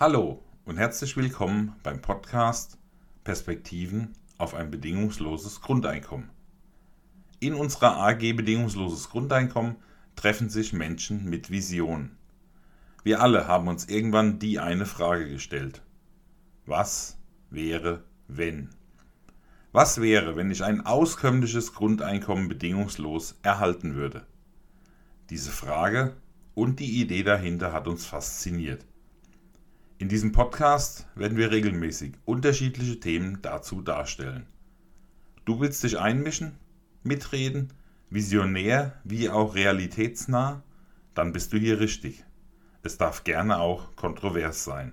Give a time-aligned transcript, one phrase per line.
[0.00, 2.78] Hallo und herzlich willkommen beim Podcast
[3.24, 6.30] Perspektiven auf ein bedingungsloses Grundeinkommen.
[7.40, 9.74] In unserer AG Bedingungsloses Grundeinkommen
[10.14, 12.16] treffen sich Menschen mit Visionen.
[13.02, 15.82] Wir alle haben uns irgendwann die eine Frage gestellt.
[16.64, 17.18] Was
[17.50, 18.70] wäre, wenn?
[19.72, 24.24] Was wäre, wenn ich ein auskömmliches Grundeinkommen bedingungslos erhalten würde?
[25.30, 26.14] Diese Frage
[26.54, 28.84] und die Idee dahinter hat uns fasziniert.
[30.00, 34.46] In diesem Podcast werden wir regelmäßig unterschiedliche Themen dazu darstellen.
[35.44, 36.56] Du willst dich einmischen,
[37.02, 37.72] mitreden,
[38.08, 40.62] visionär wie auch realitätsnah?
[41.14, 42.24] Dann bist du hier richtig.
[42.84, 44.92] Es darf gerne auch kontrovers sein.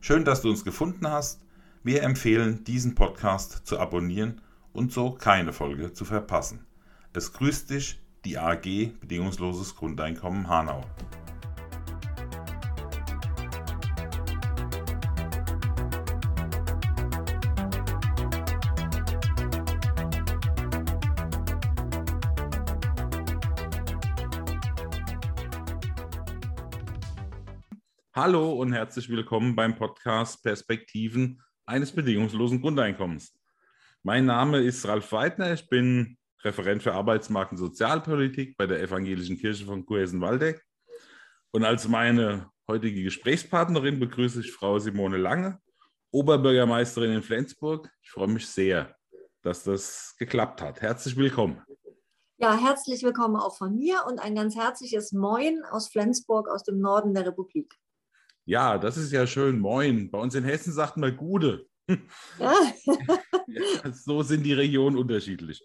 [0.00, 1.40] Schön, dass du uns gefunden hast.
[1.82, 4.42] Wir empfehlen, diesen Podcast zu abonnieren
[4.74, 6.66] und so keine Folge zu verpassen.
[7.14, 10.84] Es grüßt dich die AG Bedingungsloses Grundeinkommen Hanau.
[28.20, 33.32] Hallo und herzlich willkommen beim Podcast Perspektiven eines bedingungslosen Grundeinkommens.
[34.02, 39.38] Mein Name ist Ralf Weidner, ich bin Referent für Arbeitsmarkt und Sozialpolitik bei der Evangelischen
[39.38, 40.60] Kirche von Kurhesen-Waldeck.
[41.52, 45.60] Und als meine heutige Gesprächspartnerin begrüße ich Frau Simone Lange,
[46.10, 47.88] Oberbürgermeisterin in Flensburg.
[48.02, 48.96] Ich freue mich sehr,
[49.42, 50.80] dass das geklappt hat.
[50.80, 51.62] Herzlich willkommen.
[52.38, 56.80] Ja, herzlich willkommen auch von mir und ein ganz herzliches Moin aus Flensburg, aus dem
[56.80, 57.78] Norden der Republik.
[58.48, 59.58] Ja, das ist ja schön.
[59.58, 60.10] Moin.
[60.10, 61.66] Bei uns in Hessen sagt man Gude.
[61.86, 61.96] Ja.
[63.46, 65.62] ja, so sind die Regionen unterschiedlich.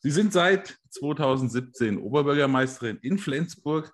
[0.00, 3.92] Sie sind seit 2017 Oberbürgermeisterin in Flensburg,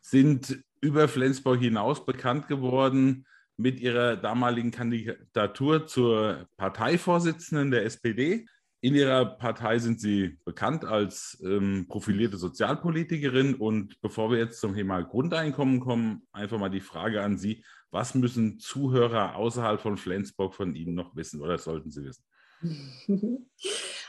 [0.00, 3.26] sind über Flensburg hinaus bekannt geworden
[3.56, 8.46] mit ihrer damaligen Kandidatur zur Parteivorsitzenden der SPD.
[8.84, 13.54] In Ihrer Partei sind Sie bekannt als ähm, profilierte Sozialpolitikerin.
[13.54, 17.64] Und bevor wir jetzt zum Thema Grundeinkommen kommen, einfach mal die Frage an Sie.
[17.92, 23.48] Was müssen Zuhörer außerhalb von Flensburg von Ihnen noch wissen oder sollten sie wissen?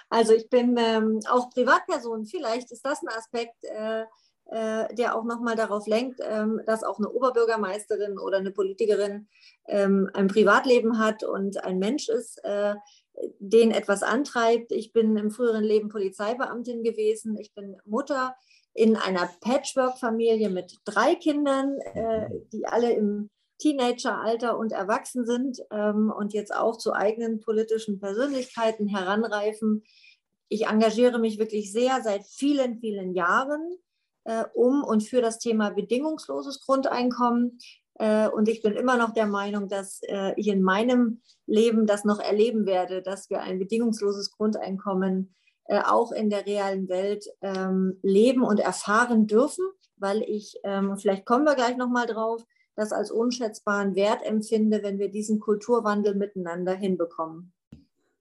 [0.09, 2.25] Also ich bin ähm, auch Privatperson.
[2.25, 4.03] Vielleicht ist das ein Aspekt, äh,
[4.51, 9.27] äh, der auch nochmal darauf lenkt, ähm, dass auch eine Oberbürgermeisterin oder eine Politikerin
[9.67, 12.75] ähm, ein Privatleben hat und ein Mensch ist, äh,
[13.39, 14.71] den etwas antreibt.
[14.71, 17.37] Ich bin im früheren Leben Polizeibeamtin gewesen.
[17.37, 18.35] Ich bin Mutter
[18.73, 23.29] in einer Patchwork-Familie mit drei Kindern, äh, die alle im
[23.59, 29.83] Teenageralter und erwachsen sind ähm, und jetzt auch zu eigenen politischen Persönlichkeiten heranreifen.
[30.49, 33.77] Ich engagiere mich wirklich sehr seit vielen, vielen Jahren
[34.25, 37.59] äh, um und für das Thema bedingungsloses Grundeinkommen.
[37.95, 42.05] Äh, und ich bin immer noch der Meinung, dass äh, ich in meinem Leben das
[42.05, 45.33] noch erleben werde, dass wir ein bedingungsloses Grundeinkommen
[45.65, 49.65] äh, auch in der realen Welt ähm, leben und erfahren dürfen,
[49.97, 52.43] weil ich, ähm, vielleicht kommen wir gleich nochmal drauf,
[52.75, 57.53] das als unschätzbaren Wert empfinde, wenn wir diesen Kulturwandel miteinander hinbekommen.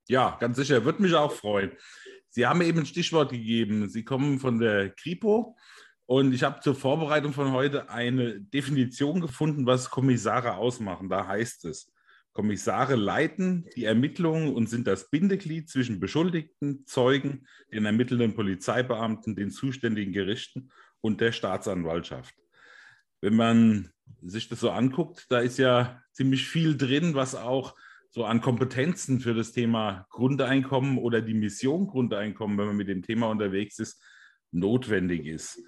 [0.08, 1.72] Ja, ganz sicher, würde mich auch freuen.
[2.28, 3.88] Sie haben eben ein Stichwort gegeben.
[3.88, 5.56] Sie kommen von der Kripo
[6.06, 11.08] und ich habe zur Vorbereitung von heute eine Definition gefunden, was Kommissare ausmachen.
[11.08, 11.92] Da heißt es,
[12.32, 19.50] Kommissare leiten die Ermittlungen und sind das Bindeglied zwischen Beschuldigten, Zeugen, den ermittelnden Polizeibeamten, den
[19.50, 20.70] zuständigen Gerichten
[21.00, 22.34] und der Staatsanwaltschaft.
[23.20, 23.90] Wenn man
[24.22, 27.76] sich das so anguckt, da ist ja ziemlich viel drin, was auch
[28.10, 33.02] so an Kompetenzen für das Thema Grundeinkommen oder die Mission Grundeinkommen, wenn man mit dem
[33.02, 34.02] Thema unterwegs ist,
[34.50, 35.62] notwendig ist.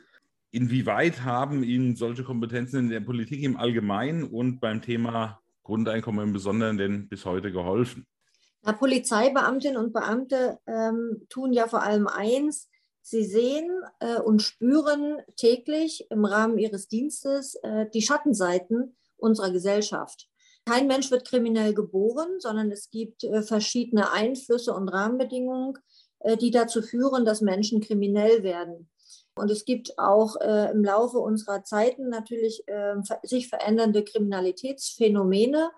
[0.54, 6.32] Inwieweit haben Ihnen solche Kompetenzen in der Politik im Allgemeinen und beim Thema Grundeinkommen im
[6.32, 8.06] Besonderen denn bis heute geholfen?
[8.62, 12.70] Na, Polizeibeamtinnen und Beamte ähm, tun ja vor allem eins,
[13.02, 13.68] sie sehen
[13.98, 20.28] äh, und spüren täglich im Rahmen ihres Dienstes äh, die Schattenseiten unserer Gesellschaft.
[20.66, 25.76] Kein Mensch wird kriminell geboren, sondern es gibt äh, verschiedene Einflüsse und Rahmenbedingungen,
[26.20, 28.88] äh, die dazu führen, dass Menschen kriminell werden.
[29.36, 35.70] Und es gibt auch äh, im Laufe unserer Zeiten natürlich äh, sich verändernde Kriminalitätsphänomene.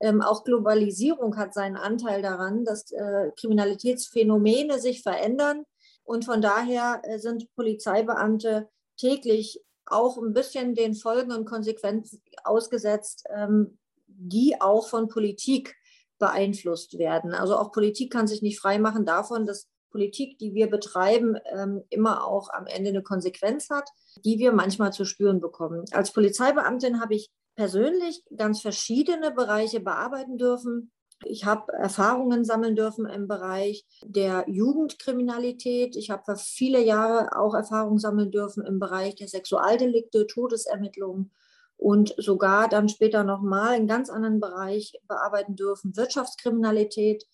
[0.00, 5.64] Ähm, auch Globalisierung hat seinen Anteil daran, dass äh, Kriminalitätsphänomene sich verändern.
[6.04, 13.24] Und von daher äh, sind Polizeibeamte täglich auch ein bisschen den Folgen und Konsequenzen ausgesetzt,
[13.34, 15.74] ähm, die auch von Politik
[16.18, 17.34] beeinflusst werden.
[17.34, 22.26] Also auch Politik kann sich nicht freimachen davon, dass Politik, die wir betreiben, ähm, immer
[22.26, 23.88] auch am Ende eine Konsequenz hat,
[24.24, 25.84] die wir manchmal zu spüren bekommen.
[25.92, 30.90] Als Polizeibeamtin habe ich persönlich ganz verschiedene Bereiche bearbeiten dürfen.
[31.24, 35.94] Ich habe Erfahrungen sammeln dürfen im Bereich der Jugendkriminalität.
[35.94, 41.30] Ich habe viele Jahre auch Erfahrungen sammeln dürfen im Bereich der Sexualdelikte, Todesermittlungen
[41.76, 47.26] und sogar dann später nochmal einen ganz anderen Bereich bearbeiten dürfen, Wirtschaftskriminalität,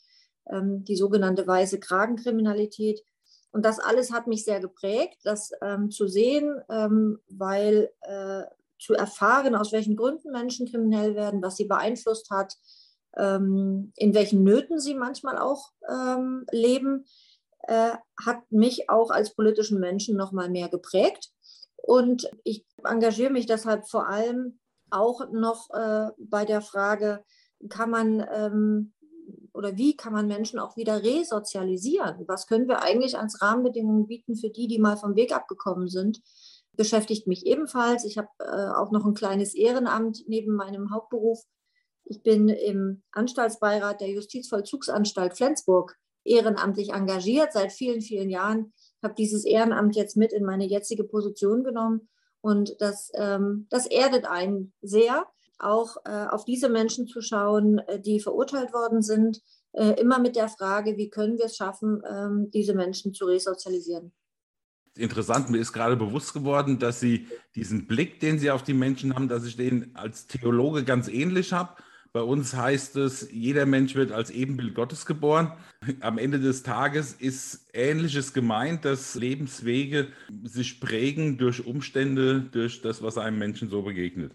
[0.50, 3.04] ähm, die sogenannte weiße Kragenkriminalität.
[3.50, 8.42] Und das alles hat mich sehr geprägt, das ähm, zu sehen, ähm, weil äh,
[8.78, 12.54] zu erfahren, aus welchen Gründen Menschen kriminell werden, was sie beeinflusst hat,
[13.16, 17.04] ähm, in welchen Nöten sie manchmal auch ähm, leben,
[17.66, 17.92] äh,
[18.24, 21.30] hat mich auch als politischen Menschen noch mal mehr geprägt.
[21.76, 24.58] Und ich engagiere mich deshalb vor allem
[24.90, 27.24] auch noch äh, bei der Frage,
[27.68, 28.92] kann man ähm,
[29.58, 32.24] oder wie kann man Menschen auch wieder resozialisieren?
[32.26, 36.22] Was können wir eigentlich als Rahmenbedingungen bieten für die, die mal vom Weg abgekommen sind?
[36.72, 38.04] Beschäftigt mich ebenfalls.
[38.04, 41.44] Ich habe äh, auch noch ein kleines Ehrenamt neben meinem Hauptberuf
[42.10, 48.72] ich bin im Anstaltsbeirat der Justizvollzugsanstalt Flensburg ehrenamtlich engagiert seit vielen, vielen Jahren.
[48.96, 52.08] Ich habe dieses Ehrenamt jetzt mit in meine jetzige Position genommen
[52.40, 55.26] und das, ähm, das erdet einen sehr,
[55.58, 59.40] auch äh, auf diese Menschen zu schauen, äh, die verurteilt worden sind,
[59.72, 64.12] äh, immer mit der Frage, wie können wir es schaffen, ähm, diese Menschen zu resozialisieren
[64.98, 69.14] interessant, mir ist gerade bewusst geworden, dass Sie diesen Blick, den Sie auf die Menschen
[69.14, 71.74] haben, dass ich den als Theologe ganz ähnlich habe.
[72.12, 75.52] Bei uns heißt es, jeder Mensch wird als Ebenbild Gottes geboren.
[76.00, 80.08] Am Ende des Tages ist Ähnliches gemeint, dass Lebenswege
[80.42, 84.32] sich prägen durch Umstände, durch das, was einem Menschen so begegnet.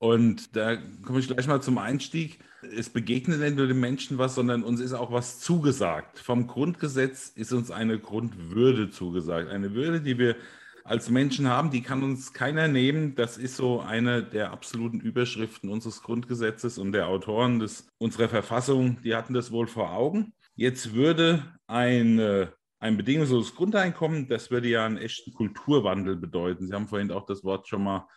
[0.00, 2.40] Und da komme ich gleich mal zum Einstieg.
[2.74, 6.18] Es begegnet nicht nur dem Menschen was, sondern uns ist auch was zugesagt.
[6.18, 9.50] Vom Grundgesetz ist uns eine Grundwürde zugesagt.
[9.50, 10.36] Eine Würde, die wir
[10.84, 13.14] als Menschen haben, die kann uns keiner nehmen.
[13.14, 19.02] Das ist so eine der absoluten Überschriften unseres Grundgesetzes und der Autoren des, unserer Verfassung,
[19.02, 20.32] die hatten das wohl vor Augen.
[20.54, 26.66] Jetzt würde eine, ein bedingungsloses Grundeinkommen, das würde ja einen echten Kulturwandel bedeuten.
[26.66, 28.08] Sie haben vorhin auch das Wort schon mal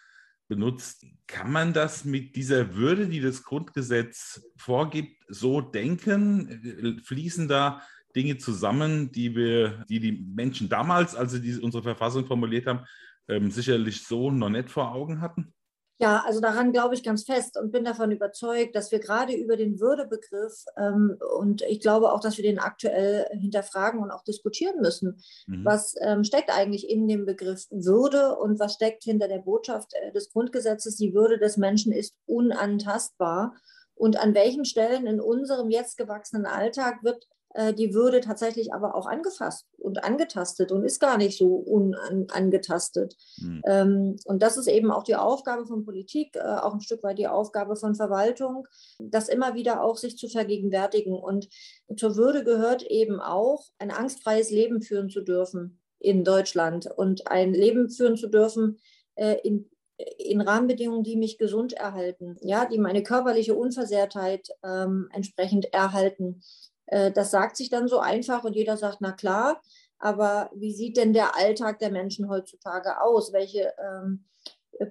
[0.47, 1.05] benutzt.
[1.27, 7.01] Kann man das mit dieser Würde, die das Grundgesetz vorgibt, so denken?
[7.03, 7.81] Fließen da
[8.15, 12.85] Dinge zusammen, die wir, die die Menschen damals, als sie diese, unsere Verfassung formuliert haben,
[13.27, 15.53] ähm, sicherlich so noch nicht vor Augen hatten?
[15.99, 19.57] Ja, also daran glaube ich ganz fest und bin davon überzeugt, dass wir gerade über
[19.57, 24.81] den Würdebegriff ähm, und ich glaube auch, dass wir den aktuell hinterfragen und auch diskutieren
[24.81, 25.21] müssen.
[25.45, 25.63] Mhm.
[25.63, 30.11] Was ähm, steckt eigentlich in dem Begriff Würde und was steckt hinter der Botschaft äh,
[30.11, 30.97] des Grundgesetzes?
[30.97, 33.55] Die Würde des Menschen ist unantastbar.
[33.95, 37.27] Und an welchen Stellen in unserem jetzt gewachsenen Alltag wird
[37.77, 43.15] die Würde tatsächlich aber auch angefasst und angetastet und ist gar nicht so unangetastet.
[43.37, 44.17] Mhm.
[44.25, 47.27] Und das ist eben auch die Aufgabe von Politik, äh, auch ein Stück weit die
[47.27, 48.67] Aufgabe von Verwaltung,
[48.99, 51.13] das immer wieder auch sich zu vergegenwärtigen.
[51.13, 51.49] Und
[51.95, 57.53] zur Würde gehört eben auch, ein angstfreies Leben führen zu dürfen in Deutschland und ein
[57.53, 58.79] Leben führen zu dürfen
[59.15, 59.69] äh, in
[60.17, 66.72] in Rahmenbedingungen, die mich gesund erhalten, ja, die meine körperliche Unversehrtheit ähm, entsprechend erhalten, äh,
[67.11, 69.61] das sagt sich dann so einfach und jeder sagt, na klar,
[69.99, 73.31] aber wie sieht denn der Alltag der Menschen heutzutage aus?
[73.31, 74.25] Welche ähm,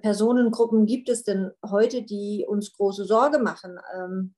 [0.01, 3.79] Personengruppen gibt es denn heute, die uns große Sorge machen?
[3.95, 4.33] Ähm,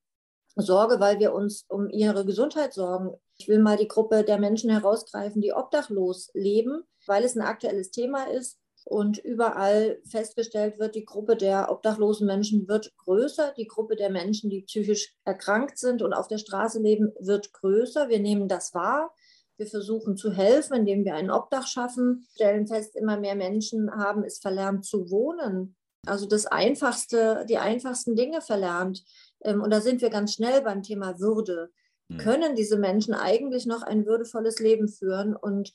[0.57, 3.13] Sorge, weil wir uns um ihre Gesundheit sorgen.
[3.37, 7.91] Ich will mal die Gruppe der Menschen herausgreifen, die obdachlos leben, weil es ein aktuelles
[7.91, 13.95] Thema ist und überall festgestellt wird, die Gruppe der obdachlosen Menschen wird größer, die Gruppe
[13.95, 18.09] der Menschen, die psychisch erkrankt sind und auf der Straße leben, wird größer.
[18.09, 19.11] Wir nehmen das wahr.
[19.57, 24.23] Wir versuchen zu helfen, indem wir ein Obdach schaffen, stellen fest, immer mehr Menschen haben
[24.23, 25.75] es verlernt zu wohnen.
[26.05, 29.03] Also das einfachste, die einfachsten Dinge verlernt.
[29.43, 31.71] Ähm, und da sind wir ganz schnell beim Thema Würde.
[32.11, 32.19] Hm.
[32.19, 35.35] Können diese Menschen eigentlich noch ein würdevolles Leben führen?
[35.35, 35.73] Und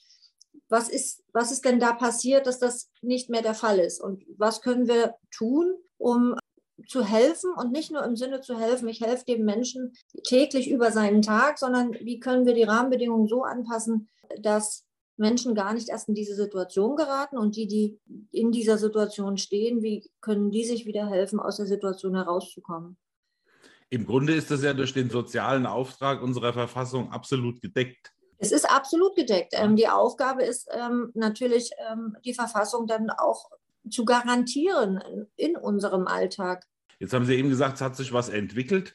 [0.71, 4.01] was ist, was ist denn da passiert, dass das nicht mehr der Fall ist?
[4.01, 6.37] Und was können wir tun, um
[6.87, 9.93] zu helfen und nicht nur im Sinne zu helfen, ich helfe dem Menschen
[10.27, 14.09] täglich über seinen Tag, sondern wie können wir die Rahmenbedingungen so anpassen,
[14.41, 14.87] dass
[15.17, 18.01] Menschen gar nicht erst in diese Situation geraten und die, die
[18.33, 22.97] in dieser Situation stehen, wie können die sich wieder helfen, aus der Situation herauszukommen?
[23.91, 28.13] Im Grunde ist das ja durch den sozialen Auftrag unserer Verfassung absolut gedeckt.
[28.41, 29.53] Es ist absolut gedeckt.
[29.55, 33.51] Ähm, die Aufgabe ist ähm, natürlich, ähm, die Verfassung dann auch
[33.89, 35.01] zu garantieren
[35.37, 36.65] in unserem Alltag.
[36.99, 38.95] Jetzt haben Sie eben gesagt, es hat sich was entwickelt.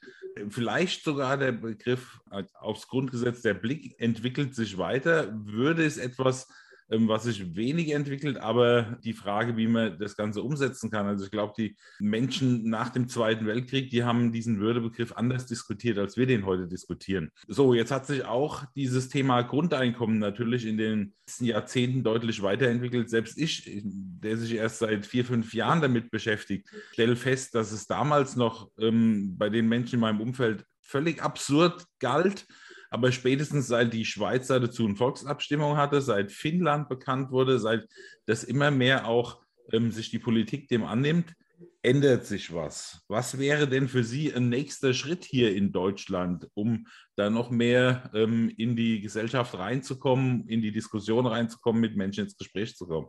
[0.50, 2.20] Vielleicht sogar der Begriff
[2.60, 5.32] aufs Grundgesetz, der Blick entwickelt sich weiter.
[5.34, 6.48] Würde es etwas
[6.88, 11.08] was sich wenig entwickelt, aber die Frage, wie man das Ganze umsetzen kann.
[11.08, 15.98] Also ich glaube, die Menschen nach dem Zweiten Weltkrieg, die haben diesen Würdebegriff anders diskutiert,
[15.98, 17.32] als wir den heute diskutieren.
[17.48, 23.10] So, jetzt hat sich auch dieses Thema Grundeinkommen natürlich in den letzten Jahrzehnten deutlich weiterentwickelt.
[23.10, 27.88] Selbst ich, der sich erst seit vier, fünf Jahren damit beschäftigt, stelle fest, dass es
[27.88, 32.46] damals noch ähm, bei den Menschen in meinem Umfeld völlig absurd galt,
[32.90, 37.88] aber spätestens seit die Schweiz dazu eine Volksabstimmung hatte, seit Finnland bekannt wurde, seit
[38.26, 41.34] das immer mehr auch ähm, sich die Politik dem annimmt,
[41.82, 43.04] ändert sich was.
[43.08, 48.10] Was wäre denn für Sie ein nächster Schritt hier in Deutschland, um da noch mehr
[48.14, 53.08] ähm, in die Gesellschaft reinzukommen, in die Diskussion reinzukommen, mit Menschen ins Gespräch zu kommen?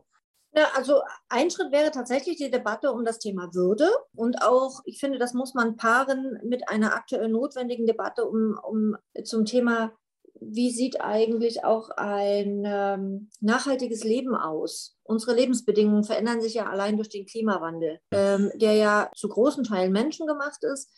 [0.56, 3.90] Ja, also ein Schritt wäre tatsächlich die Debatte um das Thema Würde.
[4.14, 8.96] Und auch, ich finde, das muss man paaren mit einer aktuell notwendigen Debatte um, um
[9.25, 9.92] zum Thema,
[10.40, 14.96] wie sieht eigentlich auch ein ähm, nachhaltiges Leben aus?
[15.02, 19.92] Unsere Lebensbedingungen verändern sich ja allein durch den Klimawandel, ähm, der ja zu großen Teilen
[19.92, 20.90] menschengemacht ist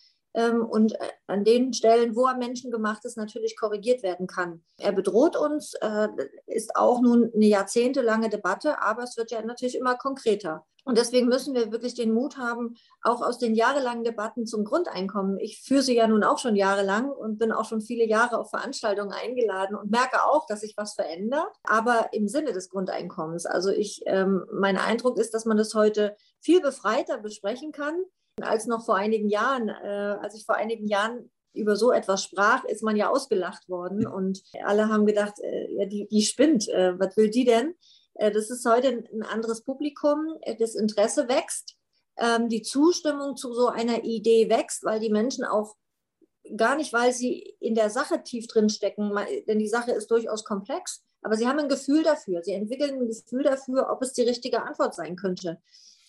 [0.47, 4.63] und äh, an den Stellen, wo er menschengemacht ist, natürlich korrigiert werden kann.
[4.79, 6.09] Er bedroht uns, äh,
[6.47, 10.65] ist auch nun eine jahrzehntelange Debatte, aber es wird ja natürlich immer konkreter.
[10.89, 15.39] Und deswegen müssen wir wirklich den Mut haben, auch aus den jahrelangen Debatten zum Grundeinkommen.
[15.39, 18.49] Ich führe sie ja nun auch schon jahrelang und bin auch schon viele Jahre auf
[18.49, 23.45] Veranstaltungen eingeladen und merke auch, dass sich was verändert, aber im Sinne des Grundeinkommens.
[23.45, 27.95] Also ich, ähm, mein Eindruck ist, dass man das heute viel befreiter besprechen kann
[28.43, 29.69] als noch vor einigen Jahren.
[29.69, 34.07] Äh, als ich vor einigen Jahren über so etwas sprach, ist man ja ausgelacht worden
[34.07, 37.75] und alle haben gedacht, äh, ja, die, die spinnt, äh, was will die denn?
[38.15, 41.77] Äh, das ist heute ein anderes Publikum, äh, das Interesse wächst,
[42.17, 45.77] ähm, die Zustimmung zu so einer Idee wächst, weil die Menschen auch
[46.57, 49.13] gar nicht, weil sie in der Sache tief drin stecken,
[49.47, 53.09] denn die Sache ist durchaus komplex, aber sie haben ein Gefühl dafür, sie entwickeln ein
[53.09, 55.61] Gefühl dafür, ob es die richtige Antwort sein könnte.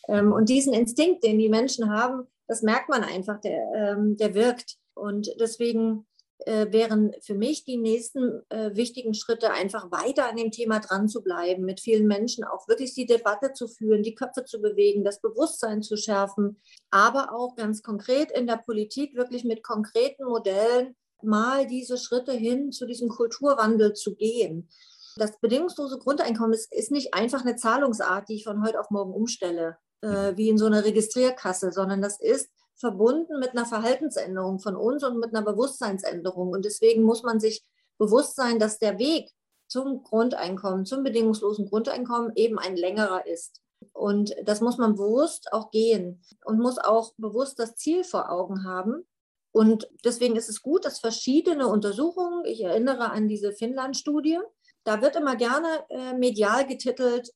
[0.10, 4.34] Ähm, und diesen Instinkt, den die Menschen haben, das merkt man einfach, der, ähm, der
[4.34, 4.78] wirkt.
[4.96, 6.08] Und deswegen
[6.40, 11.08] äh, wären für mich die nächsten äh, wichtigen Schritte, einfach weiter an dem Thema dran
[11.08, 15.04] zu bleiben, mit vielen Menschen auch wirklich die Debatte zu führen, die Köpfe zu bewegen,
[15.04, 20.96] das Bewusstsein zu schärfen, aber auch ganz konkret in der Politik wirklich mit konkreten Modellen
[21.22, 24.70] mal diese Schritte hin zu diesem Kulturwandel zu gehen.
[25.18, 29.14] Das bedingungslose Grundeinkommen ist, ist nicht einfach eine Zahlungsart, die ich von heute auf morgen
[29.14, 34.76] umstelle äh, wie in so einer Registrierkasse, sondern das ist verbunden mit einer Verhaltensänderung von
[34.76, 36.50] uns und mit einer Bewusstseinsänderung.
[36.50, 37.64] Und deswegen muss man sich
[37.98, 39.30] bewusst sein, dass der Weg
[39.68, 43.62] zum Grundeinkommen, zum bedingungslosen Grundeinkommen eben ein längerer ist.
[43.94, 48.66] Und das muss man bewusst auch gehen und muss auch bewusst das Ziel vor Augen
[48.66, 49.06] haben.
[49.52, 54.40] Und deswegen ist es gut, dass verschiedene Untersuchungen, ich erinnere an diese Finnland-Studie,
[54.84, 57.32] da wird immer gerne äh, medial getitelt,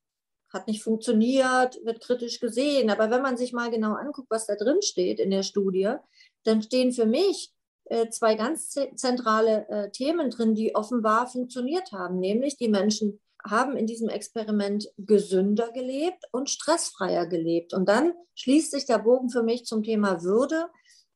[0.54, 2.90] hat nicht funktioniert, wird kritisch gesehen.
[2.92, 5.96] Aber wenn man sich mal genau anguckt, was da drin steht in der Studie,
[6.44, 7.52] dann stehen für mich
[7.86, 12.20] äh, zwei ganz zentrale äh, Themen drin, die offenbar funktioniert haben.
[12.20, 17.74] Nämlich die Menschen haben in diesem Experiment gesünder gelebt und stressfreier gelebt.
[17.74, 20.70] Und dann schließt sich der Bogen für mich zum Thema Würde.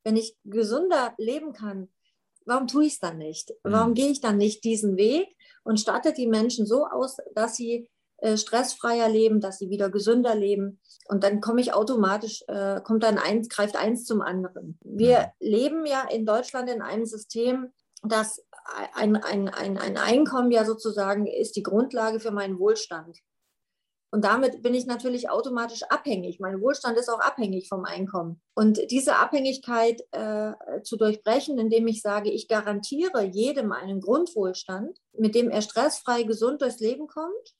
[0.03, 1.89] Wenn ich gesünder leben kann,
[2.45, 3.53] warum tue ich es dann nicht?
[3.63, 3.95] Warum mhm.
[3.95, 5.27] gehe ich dann nicht diesen Weg
[5.63, 10.35] und stattet die Menschen so aus, dass sie äh, stressfreier leben, dass sie wieder gesünder
[10.35, 10.79] leben.
[11.07, 14.77] Und dann komme ich automatisch, äh, kommt dann eins, greift eins zum anderen.
[14.83, 15.47] Wir mhm.
[15.47, 17.71] leben ja in Deutschland in einem System,
[18.03, 18.43] das
[18.93, 23.17] ein, ein, ein, ein Einkommen ja sozusagen ist die Grundlage für meinen Wohlstand.
[24.17, 26.39] Und damit bin ich natürlich automatisch abhängig.
[26.39, 28.41] Mein Wohlstand ist auch abhängig vom Einkommen.
[28.55, 35.35] Und diese Abhängigkeit äh, zu durchbrechen, indem ich sage, ich garantiere jedem einen Grundwohlstand, mit
[35.35, 37.53] dem er stressfrei, gesund durchs Leben kommt,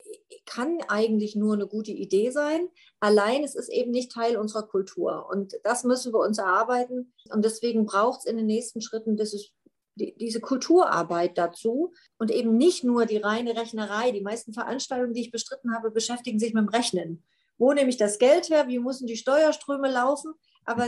[0.46, 2.68] kann eigentlich nur eine gute Idee sein.
[2.98, 5.28] Allein es ist eben nicht Teil unserer Kultur.
[5.30, 7.14] Und das müssen wir uns erarbeiten.
[7.30, 9.52] Und deswegen braucht es in den nächsten Schritten dieses
[9.98, 14.12] die, diese Kulturarbeit dazu und eben nicht nur die reine Rechnerei.
[14.12, 17.24] Die meisten Veranstaltungen, die ich bestritten habe, beschäftigen sich mit dem Rechnen.
[17.58, 18.68] Wo nehme ich das Geld her?
[18.68, 20.32] Wie müssen die Steuerströme laufen?
[20.64, 20.86] Aber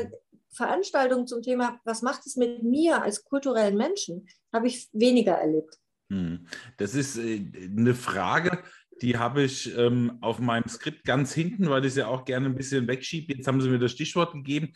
[0.52, 5.78] Veranstaltungen zum Thema, was macht es mit mir als kulturellen Menschen, habe ich weniger erlebt.
[6.10, 6.46] Hm.
[6.76, 7.40] Das ist äh,
[7.76, 8.62] eine Frage,
[9.00, 12.46] die habe ich ähm, auf meinem Skript ganz hinten, weil ich es ja auch gerne
[12.46, 13.34] ein bisschen wegschiebe.
[13.34, 14.72] Jetzt haben Sie mir das Stichwort gegeben.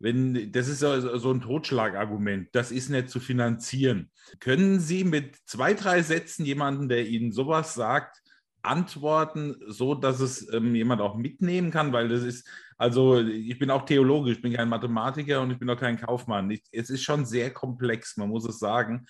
[0.00, 4.10] Wenn, das ist so ein Totschlagargument, das ist nicht zu finanzieren.
[4.38, 8.22] Können Sie mit zwei, drei Sätzen jemanden, der Ihnen sowas sagt,
[8.62, 11.92] antworten, so dass es ähm, jemand auch mitnehmen kann?
[11.92, 15.68] Weil das ist, also ich bin auch Theologe, ich bin kein Mathematiker und ich bin
[15.68, 16.50] auch kein Kaufmann.
[16.50, 19.06] Ich, es ist schon sehr komplex, man muss es sagen.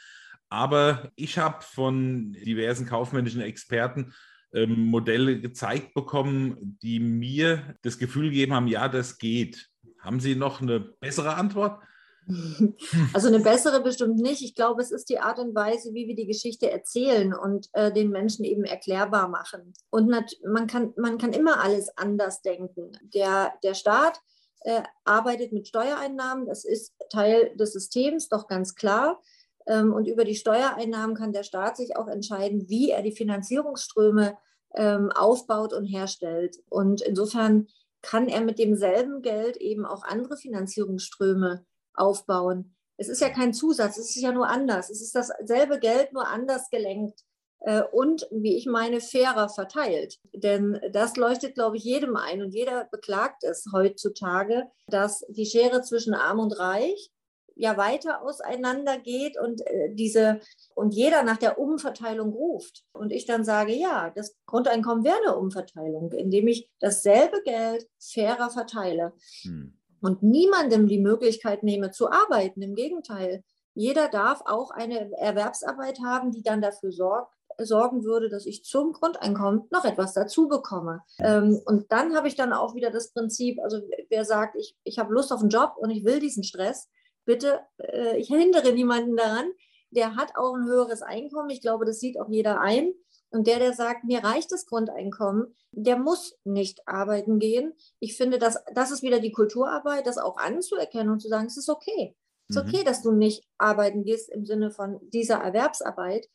[0.49, 4.15] Aber ich habe von diversen kaufmännischen Experten
[4.53, 9.69] ähm, Modelle gezeigt bekommen, die mir das Gefühl gegeben haben, ja, das geht.
[10.01, 11.81] Haben Sie noch eine bessere Antwort?
[13.15, 14.43] Also eine bessere bestimmt nicht.
[14.43, 17.91] Ich glaube, es ist die Art und Weise, wie wir die Geschichte erzählen und äh,
[17.91, 19.73] den Menschen eben erklärbar machen.
[19.91, 20.11] Und
[20.45, 22.93] man kann, man kann immer alles anders denken.
[23.15, 24.21] Der, der Staat
[24.61, 29.23] äh, arbeitet mit Steuereinnahmen, das ist Teil des Systems, doch ganz klar.
[29.67, 34.37] Ähm, und über die Steuereinnahmen kann der Staat sich auch entscheiden, wie er die Finanzierungsströme
[34.75, 36.57] ähm, aufbaut und herstellt.
[36.69, 37.69] Und insofern
[38.03, 41.65] kann er mit demselben Geld eben auch andere Finanzierungsströme
[41.95, 42.75] aufbauen.
[42.97, 44.91] Es ist ja kein Zusatz, es ist ja nur anders.
[44.91, 47.25] Es ist dasselbe Geld, nur anders gelenkt
[47.61, 50.19] äh, und, wie ich meine, fairer verteilt.
[50.33, 55.83] Denn das leuchtet, glaube ich, jedem ein und jeder beklagt es heutzutage, dass die Schere
[55.83, 57.11] zwischen Arm und Reich
[57.59, 60.41] ja weiter auseinander geht und äh, diese
[60.75, 62.85] und jeder nach der Umverteilung ruft.
[62.93, 68.51] Und ich dann sage, ja, das Grundeinkommen wäre eine Umverteilung, indem ich dasselbe Geld fairer
[68.51, 69.13] verteile.
[69.43, 69.75] Hm.
[70.01, 72.63] Und niemandem die Möglichkeit nehme zu arbeiten.
[72.63, 73.43] Im Gegenteil,
[73.75, 78.93] jeder darf auch eine Erwerbsarbeit haben, die dann dafür sorgt, sorgen würde, dass ich zum
[78.93, 81.03] Grundeinkommen noch etwas dazu bekomme.
[81.19, 85.01] Ähm, und dann habe ich dann auch wieder das Prinzip, also wer sagt, ich, ich
[85.01, 86.89] habe Lust auf einen Job und ich will diesen Stress,
[87.29, 89.53] bitte, äh, ich hindere niemanden daran,
[89.91, 91.51] der hat auch ein höheres Einkommen.
[91.51, 92.95] Ich glaube, das sieht auch jeder ein.
[93.31, 97.75] Und der, der sagt, mir reicht das Grundeinkommen, der muss nicht arbeiten gehen.
[98.01, 101.59] Ich finde, das, das ist wieder die Kulturarbeit, das auch anzuerkennen und zu sagen, es
[101.59, 102.17] ist okay.
[102.49, 102.71] Es ist mhm.
[102.71, 106.31] okay, dass du nicht arbeiten gehst im Sinne von dieser Erwerbsarbeit.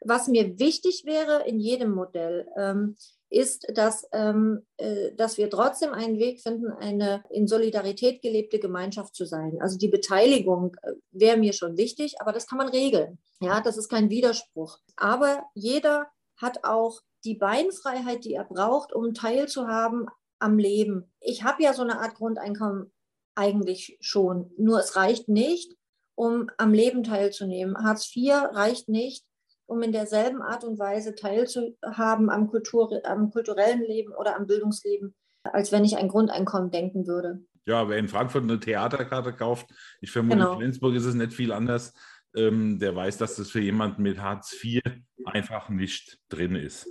[0.00, 2.96] Was mir wichtig wäre in jedem Modell, ähm,
[3.28, 9.14] ist, dass, ähm, äh, dass wir trotzdem einen Weg finden, eine in Solidarität gelebte Gemeinschaft
[9.14, 9.58] zu sein.
[9.60, 13.18] Also die Beteiligung äh, wäre mir schon wichtig, aber das kann man regeln.
[13.40, 14.78] Ja, das ist kein Widerspruch.
[14.96, 16.06] Aber jeder
[16.36, 20.06] hat auch die Beinfreiheit, die er braucht, um teilzuhaben
[20.38, 21.12] am Leben.
[21.20, 22.92] Ich habe ja so eine Art Grundeinkommen
[23.34, 25.76] eigentlich schon, nur es reicht nicht,
[26.14, 27.76] um am Leben teilzunehmen.
[27.76, 29.26] Hartz IV reicht nicht,
[29.66, 35.14] um in derselben Art und Weise teilzuhaben am, Kultur, am kulturellen Leben oder am Bildungsleben,
[35.44, 37.44] als wenn ich ein Grundeinkommen denken würde.
[37.66, 39.66] Ja, wer in Frankfurt eine Theaterkarte kauft,
[40.00, 40.52] ich vermute, genau.
[40.52, 41.92] in Flensburg ist es nicht viel anders,
[42.36, 44.82] ähm, der weiß, dass das für jemanden mit Hartz IV
[45.24, 46.86] einfach nicht drin ist.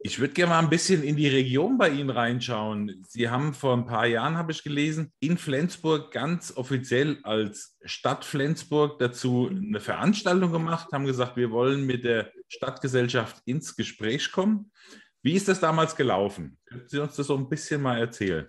[0.00, 3.04] Ich würde gerne mal ein bisschen in die Region bei Ihnen reinschauen.
[3.08, 8.24] Sie haben vor ein paar Jahren, habe ich gelesen, in Flensburg ganz offiziell als Stadt
[8.24, 14.70] Flensburg dazu eine Veranstaltung gemacht, haben gesagt, wir wollen mit der Stadtgesellschaft ins Gespräch kommen.
[15.22, 16.58] Wie ist das damals gelaufen?
[16.66, 18.46] Können Sie uns das so ein bisschen mal erzählen?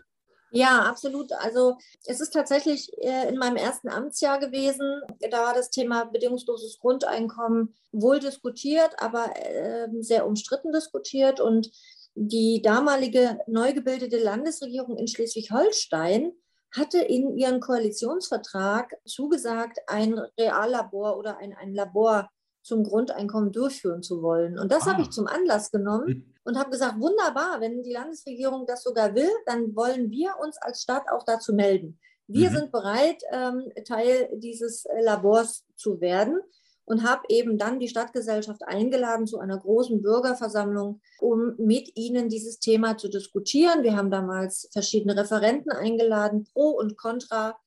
[0.52, 1.32] Ja, absolut.
[1.34, 5.02] Also es ist tatsächlich äh, in meinem ersten Amtsjahr gewesen.
[5.32, 11.40] Da war das Thema bedingungsloses Grundeinkommen wohl diskutiert, aber ähm, sehr umstritten diskutiert.
[11.40, 11.72] Und
[12.16, 16.32] die damalige neu gebildete Landesregierung in Schleswig-Holstein
[16.76, 22.30] hatte in ihren Koalitionsvertrag zugesagt, ein Reallabor oder ein, ein Labor
[22.62, 24.60] zum Grundeinkommen durchführen zu wollen.
[24.60, 24.92] Und das ah.
[24.92, 26.34] habe ich zum Anlass genommen hm.
[26.50, 30.82] Und habe gesagt, wunderbar, wenn die Landesregierung das sogar will, dann wollen wir uns als
[30.82, 32.00] Stadt auch dazu melden.
[32.26, 32.56] Wir mhm.
[32.56, 36.40] sind bereit, ähm, Teil dieses äh, Labors zu werden
[36.86, 42.58] und habe eben dann die Stadtgesellschaft eingeladen zu einer großen Bürgerversammlung, um mit ihnen dieses
[42.58, 43.84] Thema zu diskutieren.
[43.84, 47.60] Wir haben damals verschiedene Referenten eingeladen, pro und contra,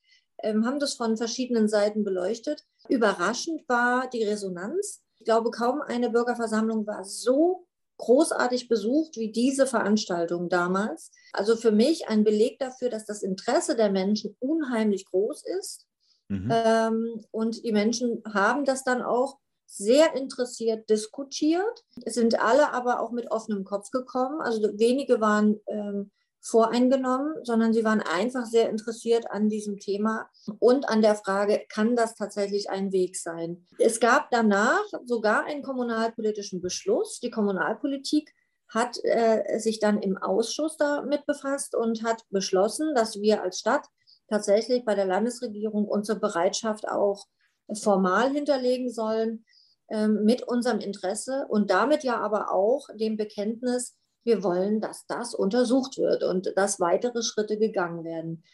[0.43, 2.65] ähm, haben das von verschiedenen Seiten beleuchtet.
[2.89, 5.05] Überraschend war die Resonanz.
[5.21, 7.69] Ich glaube, kaum eine Bürgerversammlung war so
[7.99, 11.11] großartig besucht wie diese Veranstaltung damals.
[11.33, 15.87] Also für mich ein Beleg dafür, dass das Interesse der Menschen unheimlich groß ist.
[16.29, 16.51] Mhm.
[16.51, 21.85] Ähm, und die Menschen haben das dann auch sehr interessiert diskutiert.
[22.05, 24.41] Es sind alle aber auch mit offenem Kopf gekommen.
[24.43, 26.11] Also wenige waren ähm,
[26.43, 30.29] voreingenommen, sondern sie waren einfach sehr interessiert an diesem Thema
[30.59, 33.67] und an der Frage, kann das tatsächlich ein Weg sein?
[33.79, 37.21] Es gab danach sogar einen kommunalpolitischen Beschluss.
[37.21, 38.35] Die Kommunalpolitik
[38.69, 43.87] hat äh, sich dann im Ausschuss damit befasst und hat beschlossen, dass wir als Stadt
[44.29, 47.27] tatsächlich bei der Landesregierung unsere Bereitschaft auch
[47.81, 49.45] formal hinterlegen sollen
[49.89, 55.35] äh, mit unserem Interesse und damit ja aber auch dem Bekenntnis, wir wollen, dass das
[55.35, 58.45] untersucht wird und dass weitere Schritte gegangen werden.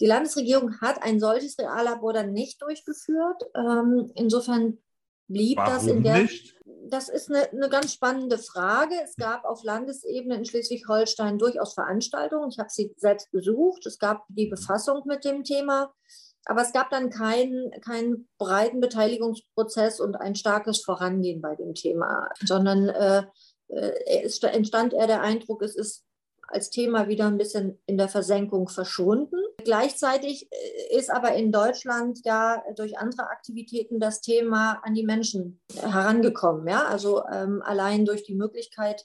[0.00, 3.42] Die Landesregierung hat ein solches Reallabor dann nicht durchgeführt.
[3.56, 4.78] Ähm, insofern
[5.26, 6.22] blieb Warum das in der.
[6.22, 6.54] Nicht?
[6.90, 8.94] Das ist eine, eine, ganz spannende Frage.
[9.04, 12.50] Es gab auf Landesebene in Schleswig-Holstein durchaus Veranstaltungen.
[12.50, 13.84] Ich habe sie selbst besucht.
[13.86, 15.92] Es gab die Befassung mit dem Thema.
[16.46, 22.30] Aber es gab dann keinen, keinen breiten Beteiligungsprozess und ein starkes Vorangehen bei dem Thema,
[22.42, 23.24] sondern äh,
[23.68, 26.04] entstand eher der Eindruck, es ist
[26.48, 29.36] als Thema wieder ein bisschen in der Versenkung verschwunden.
[29.64, 35.60] Gleichzeitig äh, ist aber in Deutschland ja durch andere Aktivitäten das Thema an die Menschen
[35.78, 36.66] herangekommen.
[36.66, 36.86] Ja?
[36.86, 39.04] Also ähm, allein durch die Möglichkeit,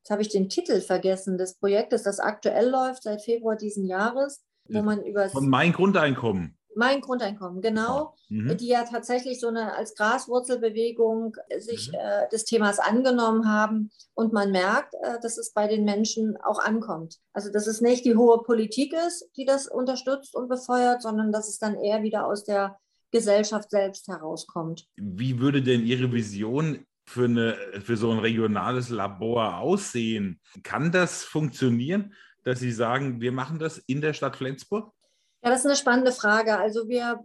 [0.00, 4.44] jetzt habe ich den Titel vergessen, des Projektes, das aktuell läuft seit Februar diesen Jahres,
[4.68, 5.28] wo man über...
[5.30, 6.58] Von mein Grundeinkommen.
[6.76, 8.56] Mein Grundeinkommen, genau, mhm.
[8.56, 11.98] die ja tatsächlich so eine als Graswurzelbewegung sich mhm.
[11.98, 16.58] äh, des Themas angenommen haben und man merkt, äh, dass es bei den Menschen auch
[16.58, 17.18] ankommt.
[17.32, 21.48] Also dass es nicht die hohe Politik ist, die das unterstützt und befeuert, sondern dass
[21.48, 22.78] es dann eher wieder aus der
[23.12, 24.88] Gesellschaft selbst herauskommt.
[24.96, 30.40] Wie würde denn Ihre Vision für, eine, für so ein regionales Labor aussehen?
[30.62, 34.92] Kann das funktionieren, dass Sie sagen, wir machen das in der Stadt Flensburg?
[35.42, 36.56] Ja, das ist eine spannende Frage.
[36.58, 37.24] Also wir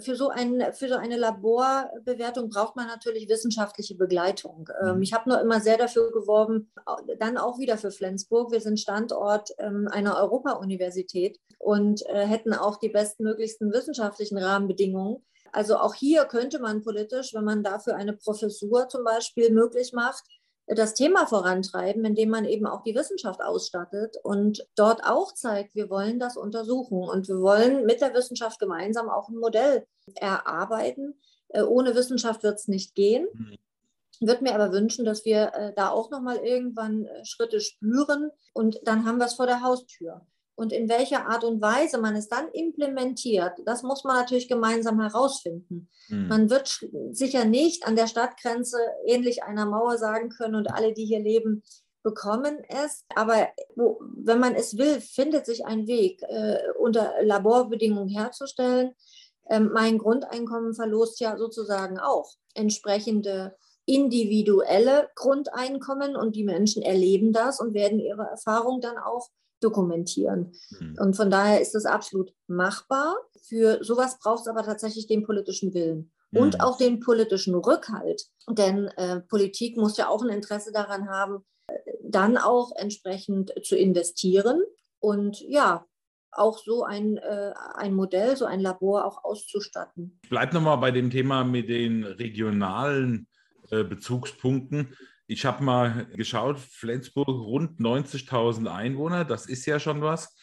[0.00, 4.68] für so, ein, für so eine Laborbewertung braucht man natürlich wissenschaftliche Begleitung.
[4.82, 5.02] Ähm, mhm.
[5.02, 6.72] ich habe nur immer sehr dafür geworben,
[7.18, 8.50] dann auch wieder für Flensburg.
[8.52, 15.24] Wir sind Standort ähm, einer Europa-Universität und äh, hätten auch die bestmöglichsten wissenschaftlichen Rahmenbedingungen.
[15.52, 20.24] Also auch hier könnte man politisch, wenn man dafür eine Professur zum Beispiel möglich macht,
[20.66, 25.90] das Thema vorantreiben, indem man eben auch die Wissenschaft ausstattet und dort auch zeigt, wir
[25.90, 31.20] wollen das untersuchen und wir wollen mit der Wissenschaft gemeinsam auch ein Modell erarbeiten.
[31.48, 33.26] Äh, ohne Wissenschaft wird es nicht gehen.
[33.32, 33.58] Mhm.
[34.20, 38.30] Ich würde mir aber wünschen, dass wir äh, da auch nochmal irgendwann äh, Schritte spüren
[38.52, 40.22] und dann haben wir es vor der Haustür
[40.56, 45.00] und in welcher Art und Weise man es dann implementiert, das muss man natürlich gemeinsam
[45.00, 45.88] herausfinden.
[46.08, 46.28] Mhm.
[46.28, 51.04] Man wird sicher nicht an der Stadtgrenze ähnlich einer Mauer sagen können und alle, die
[51.04, 51.62] hier leben,
[52.04, 53.04] bekommen es.
[53.16, 58.94] Aber wo, wenn man es will, findet sich ein Weg, äh, unter Laborbedingungen herzustellen.
[59.50, 67.60] Ähm, mein Grundeinkommen verlost ja sozusagen auch entsprechende individuelle Grundeinkommen und die Menschen erleben das
[67.60, 69.28] und werden ihre Erfahrung dann auch
[69.64, 70.52] dokumentieren.
[70.78, 70.96] Mhm.
[71.00, 73.16] Und von daher ist das absolut machbar.
[73.48, 78.26] Für sowas braucht es aber tatsächlich den politischen Willen und auch den politischen Rückhalt.
[78.48, 81.44] Denn äh, Politik muss ja auch ein Interesse daran haben,
[82.02, 84.62] dann auch entsprechend zu investieren
[85.00, 85.86] und ja,
[86.36, 90.18] auch so ein, äh, ein Modell, so ein Labor auch auszustatten.
[90.24, 93.28] Ich bleibe nochmal bei dem Thema mit den regionalen
[93.70, 94.96] äh, Bezugspunkten.
[95.26, 100.36] Ich habe mal geschaut, Flensburg rund 90.000 Einwohner, das ist ja schon was.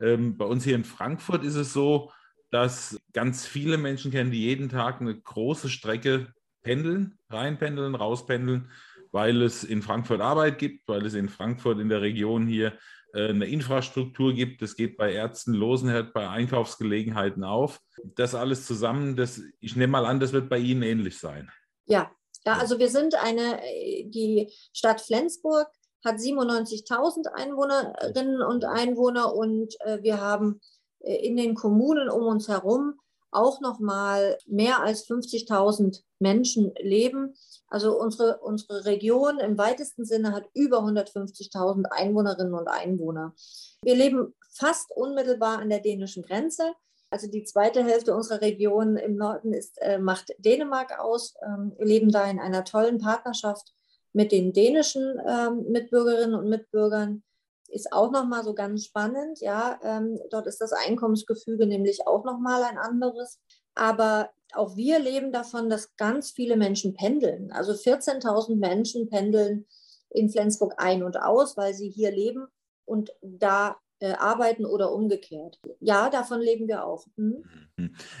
[0.00, 2.10] Ähm, bei uns hier in Frankfurt ist es so,
[2.50, 8.70] dass ganz viele Menschen kennen, die jeden Tag eine große Strecke pendeln, reinpendeln, rauspendeln,
[9.10, 12.78] weil es in Frankfurt Arbeit gibt, weil es in Frankfurt in der Region hier
[13.14, 14.62] äh, eine Infrastruktur gibt.
[14.62, 17.80] Das geht bei Ärzten los und hört bei Einkaufsgelegenheiten auf.
[18.16, 21.50] Das alles zusammen, das, ich nehme mal an, das wird bei Ihnen ähnlich sein.
[21.84, 22.10] Ja,
[22.46, 23.60] ja, also wir sind eine,
[24.04, 25.68] die Stadt Flensburg
[26.04, 30.60] hat 97.000 Einwohnerinnen und Einwohner und äh, wir haben
[31.00, 32.98] äh, in den Kommunen um uns herum
[33.30, 37.34] auch noch mal mehr als 50.000 Menschen leben.
[37.66, 43.34] Also unsere, unsere Region im weitesten Sinne hat über 150.000 Einwohnerinnen und Einwohner.
[43.82, 46.74] Wir leben fast unmittelbar an der dänischen Grenze.
[47.12, 51.34] Also die zweite Hälfte unserer Region im Norden ist, äh, macht Dänemark aus.
[51.44, 53.74] Ähm, wir leben da in einer tollen Partnerschaft
[54.14, 57.22] mit den dänischen ähm, Mitbürgerinnen und Mitbürgern.
[57.68, 59.40] Ist auch nochmal so ganz spannend.
[59.40, 63.38] Ja, ähm, dort ist das Einkommensgefüge nämlich auch nochmal ein anderes.
[63.74, 67.52] Aber auch wir leben davon, dass ganz viele Menschen pendeln.
[67.52, 69.66] Also 14.000 Menschen pendeln
[70.08, 72.46] in Flensburg ein und aus, weil sie hier leben
[72.86, 75.60] und da äh, arbeiten oder umgekehrt.
[75.78, 77.06] Ja, davon leben wir auch.
[77.16, 77.44] Hm?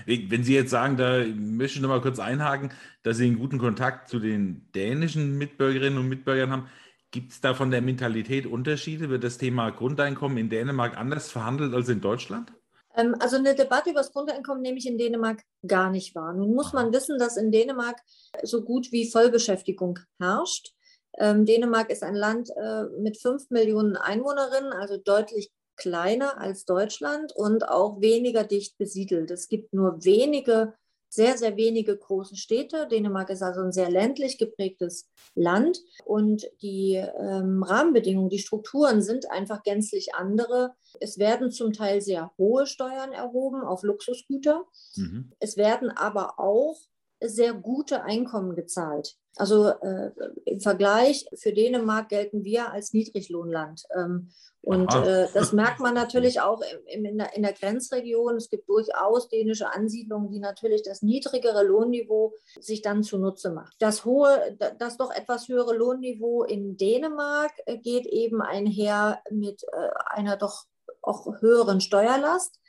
[0.06, 2.70] Wenn Sie jetzt sagen, da möchte ich noch mal kurz einhaken,
[3.02, 6.68] dass Sie einen guten Kontakt zu den dänischen Mitbürgerinnen und Mitbürgern haben.
[7.10, 9.10] Gibt es da von der Mentalität Unterschiede?
[9.10, 12.52] Wird das Thema Grundeinkommen in Dänemark anders verhandelt als in Deutschland?
[12.94, 16.32] Ähm, also eine Debatte über das Grundeinkommen nehme ich in Dänemark gar nicht wahr.
[16.32, 18.00] Nun muss man wissen, dass in Dänemark
[18.44, 20.74] so gut wie Vollbeschäftigung herrscht.
[21.18, 25.50] Ähm, Dänemark ist ein Land äh, mit fünf Millionen Einwohnerinnen, also deutlich
[25.82, 29.32] kleiner als Deutschland und auch weniger dicht besiedelt.
[29.32, 30.74] Es gibt nur wenige,
[31.08, 32.86] sehr, sehr wenige große Städte.
[32.86, 39.28] Dänemark ist also ein sehr ländlich geprägtes Land und die ähm, Rahmenbedingungen, die Strukturen sind
[39.28, 40.74] einfach gänzlich andere.
[41.00, 44.64] Es werden zum Teil sehr hohe Steuern erhoben auf Luxusgüter.
[44.94, 45.32] Mhm.
[45.40, 46.78] Es werden aber auch
[47.28, 49.16] sehr gute Einkommen gezahlt.
[49.36, 50.10] Also äh,
[50.44, 53.84] im Vergleich für Dänemark gelten wir als Niedriglohnland.
[53.96, 54.30] Ähm,
[54.60, 58.36] und äh, das merkt man natürlich auch im, in, der, in, der, Grenzregion.
[58.36, 63.72] Es gibt durchaus dänische Ansiedlungen, die natürlich das niedrigere Lohnniveau sich dann zunutze machen.
[63.78, 69.88] Das hohe, das doch etwas höhere Lohnniveau in Dänemark äh, geht eben einher mit äh,
[70.10, 70.66] einer doch
[71.00, 72.60] auch höheren Steuerlast.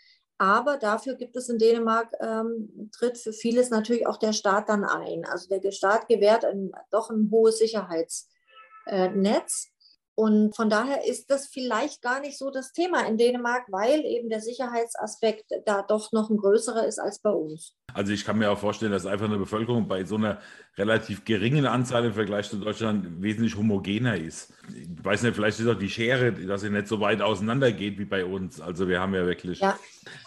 [0.43, 4.83] Aber dafür gibt es in Dänemark, ähm, tritt für vieles natürlich auch der Staat dann
[4.83, 5.23] ein.
[5.23, 9.69] Also der Staat gewährt ein, doch ein hohes Sicherheitsnetz.
[10.15, 14.29] Und von daher ist das vielleicht gar nicht so das Thema in Dänemark, weil eben
[14.29, 17.75] der Sicherheitsaspekt da doch noch ein größerer ist als bei uns.
[17.95, 20.39] Also ich kann mir auch vorstellen, dass einfach eine Bevölkerung bei so einer
[20.77, 24.53] relativ geringen Anzahl im Vergleich zu Deutschland wesentlich homogener ist.
[24.69, 27.97] Ich weiß nicht, vielleicht ist auch die Schere, dass sie nicht so weit auseinander geht
[27.97, 28.61] wie bei uns.
[28.61, 29.59] Also wir haben ja wirklich.
[29.59, 29.79] Ja,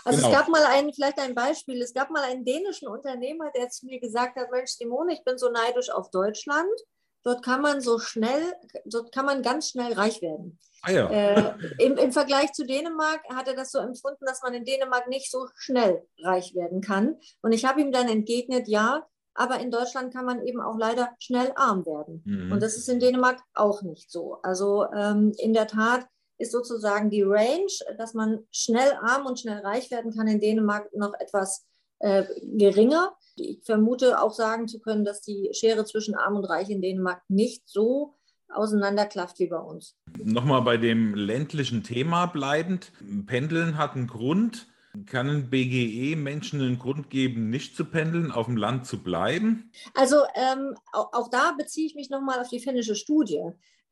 [0.04, 0.30] also genau.
[0.30, 1.80] es gab mal ein, vielleicht ein Beispiel.
[1.80, 5.38] Es gab mal einen dänischen Unternehmer, der zu mir gesagt hat, Mensch, Simone, ich bin
[5.38, 6.70] so neidisch auf Deutschland
[7.26, 10.58] dort kann man so schnell, dort kann man ganz schnell reich werden.
[10.82, 11.10] Ah ja.
[11.10, 15.08] äh, im, Im Vergleich zu Dänemark hat er das so empfunden, dass man in Dänemark
[15.08, 17.16] nicht so schnell reich werden kann.
[17.42, 21.10] Und ich habe ihm dann entgegnet, ja, aber in Deutschland kann man eben auch leider
[21.18, 22.22] schnell arm werden.
[22.24, 22.52] Mhm.
[22.52, 24.38] Und das ist in Dänemark auch nicht so.
[24.42, 26.06] Also ähm, in der Tat
[26.38, 27.66] ist sozusagen die Range,
[27.98, 31.66] dass man schnell arm und schnell reich werden kann, in Dänemark noch etwas
[31.98, 33.14] äh, geringer.
[33.36, 37.22] Ich vermute auch sagen zu können, dass die Schere zwischen Arm und Reich in Dänemark
[37.28, 38.14] nicht so
[38.48, 39.96] auseinanderklafft wie bei uns.
[40.22, 42.92] Nochmal bei dem ländlichen Thema bleibend.
[43.26, 44.66] Pendeln hat einen Grund.
[45.04, 49.70] Kann ein BGE Menschen einen Grund geben, nicht zu pendeln, auf dem Land zu bleiben?
[49.92, 53.42] Also ähm, auch, auch, da beziehe ich mich nochmal auf die finnische Studie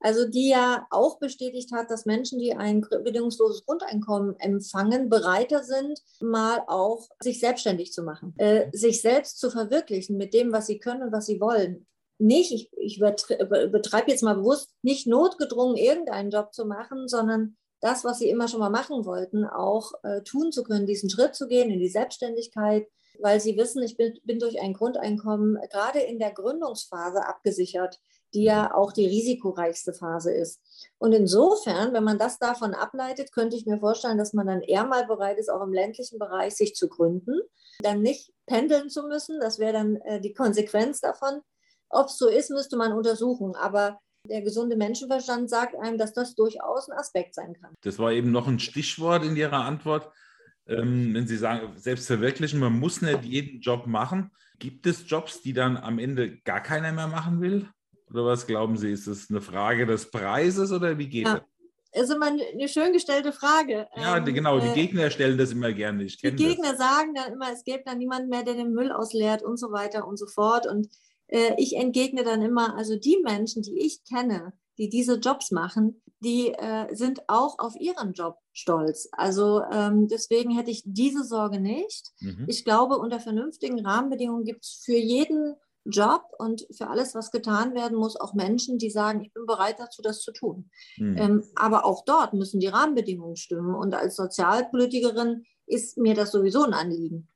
[0.05, 5.99] also die ja auch bestätigt hat, dass Menschen, die ein bedingungsloses Grundeinkommen empfangen, bereiter sind,
[6.21, 10.79] mal auch sich selbstständig zu machen, äh, sich selbst zu verwirklichen mit dem, was sie
[10.79, 11.87] können und was sie wollen.
[12.19, 18.05] Nicht, ich, ich betreibe jetzt mal bewusst, nicht notgedrungen irgendeinen Job zu machen, sondern das,
[18.05, 21.49] was sie immer schon mal machen wollten, auch äh, tun zu können, diesen Schritt zu
[21.49, 22.87] gehen in die Selbstständigkeit,
[23.21, 28.01] weil sie wissen, ich bin, bin durch ein Grundeinkommen gerade in der Gründungsphase abgesichert
[28.35, 30.61] die ja auch die risikoreichste Phase ist.
[30.99, 34.85] Und insofern, wenn man das davon ableitet, könnte ich mir vorstellen, dass man dann eher
[34.85, 37.40] mal bereit ist, auch im ländlichen Bereich sich zu gründen,
[37.81, 39.40] dann nicht pendeln zu müssen.
[39.40, 41.40] Das wäre dann äh, die Konsequenz davon.
[41.88, 43.55] Ob es so ist, müsste man untersuchen.
[43.55, 47.75] Aber der gesunde Menschenverstand sagt einem, dass das durchaus ein Aspekt sein kann.
[47.83, 50.11] Das war eben noch ein Stichwort in Ihrer Antwort.
[50.66, 54.31] Ähm, wenn Sie sagen, selbstverwirklichen, man muss nicht jeden Job machen.
[54.59, 57.68] Gibt es Jobs, die dann am Ende gar keiner mehr machen will?
[58.11, 58.90] Oder was glauben Sie?
[58.90, 61.35] Ist es eine Frage des Preises oder wie geht ja.
[61.35, 61.43] das?
[61.95, 63.87] ist immer eine schön gestellte Frage.
[63.97, 66.03] Ja, die, genau, die äh, Gegner stellen das immer gerne.
[66.03, 66.79] Ich die Gegner das.
[66.79, 70.07] sagen dann immer, es gäbe dann niemanden mehr, der den Müll ausleert und so weiter
[70.07, 70.67] und so fort.
[70.67, 70.88] Und
[71.29, 76.03] äh, ich entgegne dann immer, also die Menschen, die ich kenne, die diese Jobs machen,
[76.19, 79.09] die äh, sind auch auf ihren Job stolz.
[79.12, 82.11] Also ähm, deswegen hätte ich diese Sorge nicht.
[82.21, 82.47] Mhm.
[82.49, 87.75] Ich glaube, unter vernünftigen Rahmenbedingungen gibt es für jeden Job und für alles, was getan
[87.75, 90.70] werden muss, auch Menschen, die sagen, ich bin bereit dazu, das zu tun.
[90.97, 91.16] Mhm.
[91.18, 93.75] Ähm, aber auch dort müssen die Rahmenbedingungen stimmen.
[93.75, 97.29] Und als Sozialpolitikerin ist mir das sowieso ein Anliegen.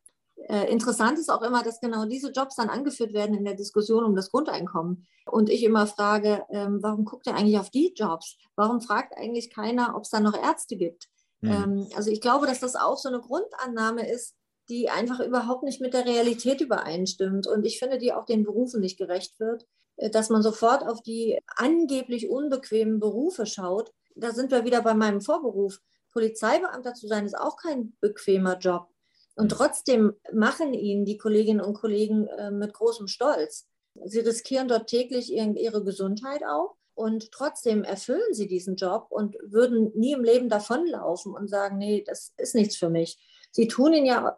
[0.48, 4.04] Äh, interessant ist auch immer, dass genau diese Jobs dann angeführt werden in der Diskussion
[4.04, 5.06] um das Grundeinkommen.
[5.26, 8.38] Und ich immer frage, ähm, warum guckt ihr eigentlich auf die Jobs?
[8.56, 11.08] Warum fragt eigentlich keiner, ob es da noch Ärzte gibt?
[11.40, 11.50] Mhm.
[11.50, 14.34] Ähm, also ich glaube, dass das auch so eine Grundannahme ist,
[14.68, 17.46] die einfach überhaupt nicht mit der Realität übereinstimmt.
[17.46, 21.02] Und ich finde, die auch den Berufen nicht gerecht wird, äh, dass man sofort auf
[21.02, 23.92] die angeblich unbequemen Berufe schaut.
[24.14, 25.80] Da sind wir wieder bei meinem Vorberuf.
[26.12, 28.88] Polizeibeamter zu sein, ist auch kein bequemer Job.
[29.36, 29.56] Und mhm.
[29.56, 33.68] trotzdem machen ihn die Kolleginnen und Kollegen äh, mit großem Stolz.
[34.04, 36.76] Sie riskieren dort täglich ihre Gesundheit auch.
[36.94, 42.02] Und trotzdem erfüllen sie diesen Job und würden nie im Leben davonlaufen und sagen, nee,
[42.04, 43.18] das ist nichts für mich.
[43.52, 44.36] Sie tun ihn ja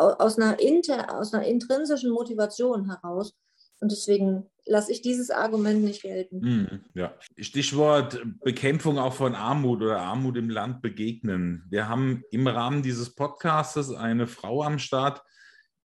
[0.00, 3.34] aus einer, inter, aus einer intrinsischen Motivation heraus.
[3.80, 6.42] Und deswegen lasse ich dieses Argument nicht gelten.
[6.42, 7.14] Hm, ja.
[7.38, 11.64] Stichwort Bekämpfung auch von Armut oder Armut im Land begegnen.
[11.70, 15.22] Wir haben im Rahmen dieses Podcastes eine Frau am Start,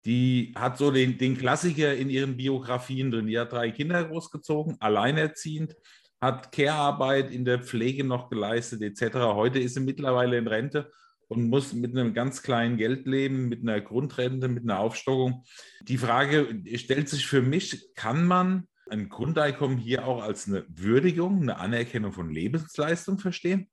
[0.05, 3.27] die hat so den, den Klassiker in ihren Biografien drin.
[3.27, 5.75] Die hat drei Kinder großgezogen, alleinerziehend,
[6.21, 9.16] hat Care-Arbeit in der Pflege noch geleistet, etc.
[9.16, 10.90] Heute ist sie mittlerweile in Rente
[11.29, 15.45] und muss mit einem ganz kleinen Geld leben, mit einer Grundrente, mit einer Aufstockung.
[15.83, 21.43] Die Frage stellt sich für mich, kann man ein Grundeinkommen hier auch als eine Würdigung,
[21.43, 23.71] eine Anerkennung von Lebensleistung verstehen?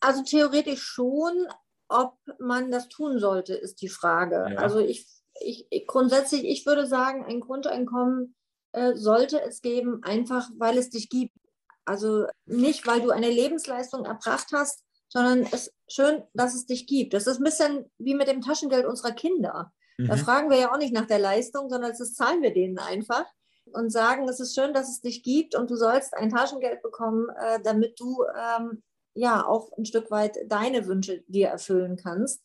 [0.00, 1.46] Also theoretisch schon,
[1.88, 4.46] ob man das tun sollte, ist die Frage.
[4.50, 4.58] Ja.
[4.58, 5.06] Also ich
[5.40, 8.34] ich, ich, grundsätzlich, ich würde sagen, ein Grundeinkommen
[8.72, 11.34] äh, sollte es geben, einfach weil es dich gibt.
[11.84, 16.86] Also nicht, weil du eine Lebensleistung erbracht hast, sondern es ist schön, dass es dich
[16.86, 17.14] gibt.
[17.14, 19.72] Das ist ein bisschen wie mit dem Taschengeld unserer Kinder.
[19.96, 20.08] Mhm.
[20.08, 23.24] Da fragen wir ja auch nicht nach der Leistung, sondern das zahlen wir denen einfach
[23.72, 27.28] und sagen, es ist schön, dass es dich gibt und du sollst ein Taschengeld bekommen,
[27.30, 28.82] äh, damit du ähm,
[29.14, 32.42] ja auch ein Stück weit deine Wünsche dir erfüllen kannst.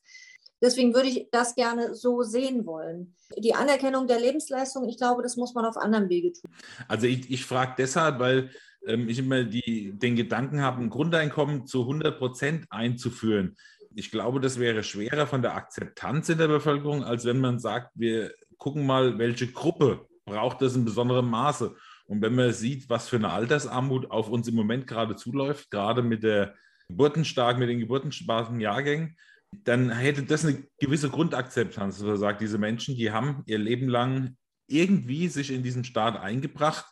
[0.63, 3.13] Deswegen würde ich das gerne so sehen wollen.
[3.37, 6.49] Die Anerkennung der Lebensleistung, ich glaube, das muss man auf anderem Wege tun.
[6.87, 8.49] Also ich, ich frage deshalb, weil
[8.87, 13.57] ähm, ich immer die, den Gedanken habe, ein Grundeinkommen zu 100 Prozent einzuführen.
[13.93, 17.91] Ich glaube, das wäre schwerer von der Akzeptanz in der Bevölkerung, als wenn man sagt,
[17.95, 21.75] wir gucken mal, welche Gruppe braucht das in besonderem Maße.
[22.05, 26.01] Und wenn man sieht, was für eine Altersarmut auf uns im Moment gerade zuläuft, gerade
[26.01, 26.55] mit der
[26.87, 29.17] geburtenstarken, mit den geburtenstarken Jahrgängen,
[29.63, 33.87] dann hätte das eine gewisse Grundakzeptanz, dass man sagt, diese Menschen, die haben ihr Leben
[33.87, 34.35] lang
[34.67, 36.85] irgendwie sich in diesen Staat eingebracht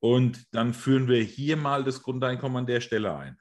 [0.00, 3.38] und dann führen wir hier mal das Grundeinkommen an der Stelle ein.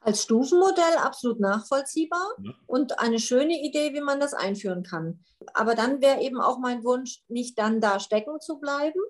[0.00, 2.52] Als Stufenmodell absolut nachvollziehbar ja.
[2.66, 5.22] und eine schöne Idee, wie man das einführen kann.
[5.52, 9.00] Aber dann wäre eben auch mein Wunsch, nicht dann da stecken zu bleiben,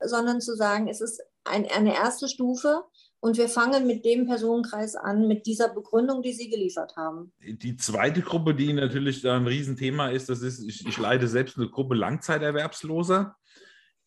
[0.00, 2.84] sondern zu sagen, es ist ein, eine erste Stufe
[3.20, 7.32] und wir fangen mit dem Personenkreis an, mit dieser Begründung, die Sie geliefert haben.
[7.40, 11.56] Die zweite Gruppe, die natürlich da ein Riesenthema ist, das ist, ich, ich leite selbst
[11.56, 13.36] eine Gruppe Langzeiterwerbsloser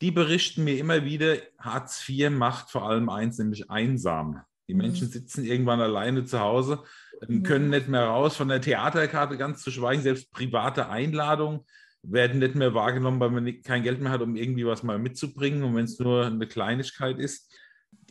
[0.01, 4.41] die berichten mir immer wieder, Hartz IV macht vor allem eins, nämlich einsam.
[4.67, 4.81] Die mhm.
[4.81, 6.79] Menschen sitzen irgendwann alleine zu Hause,
[7.27, 7.43] mhm.
[7.43, 11.61] können nicht mehr raus, von der Theaterkarte ganz zu schweigen, selbst private Einladungen
[12.03, 15.63] werden nicht mehr wahrgenommen, weil man kein Geld mehr hat, um irgendwie was mal mitzubringen
[15.63, 17.55] und wenn es nur eine Kleinigkeit ist.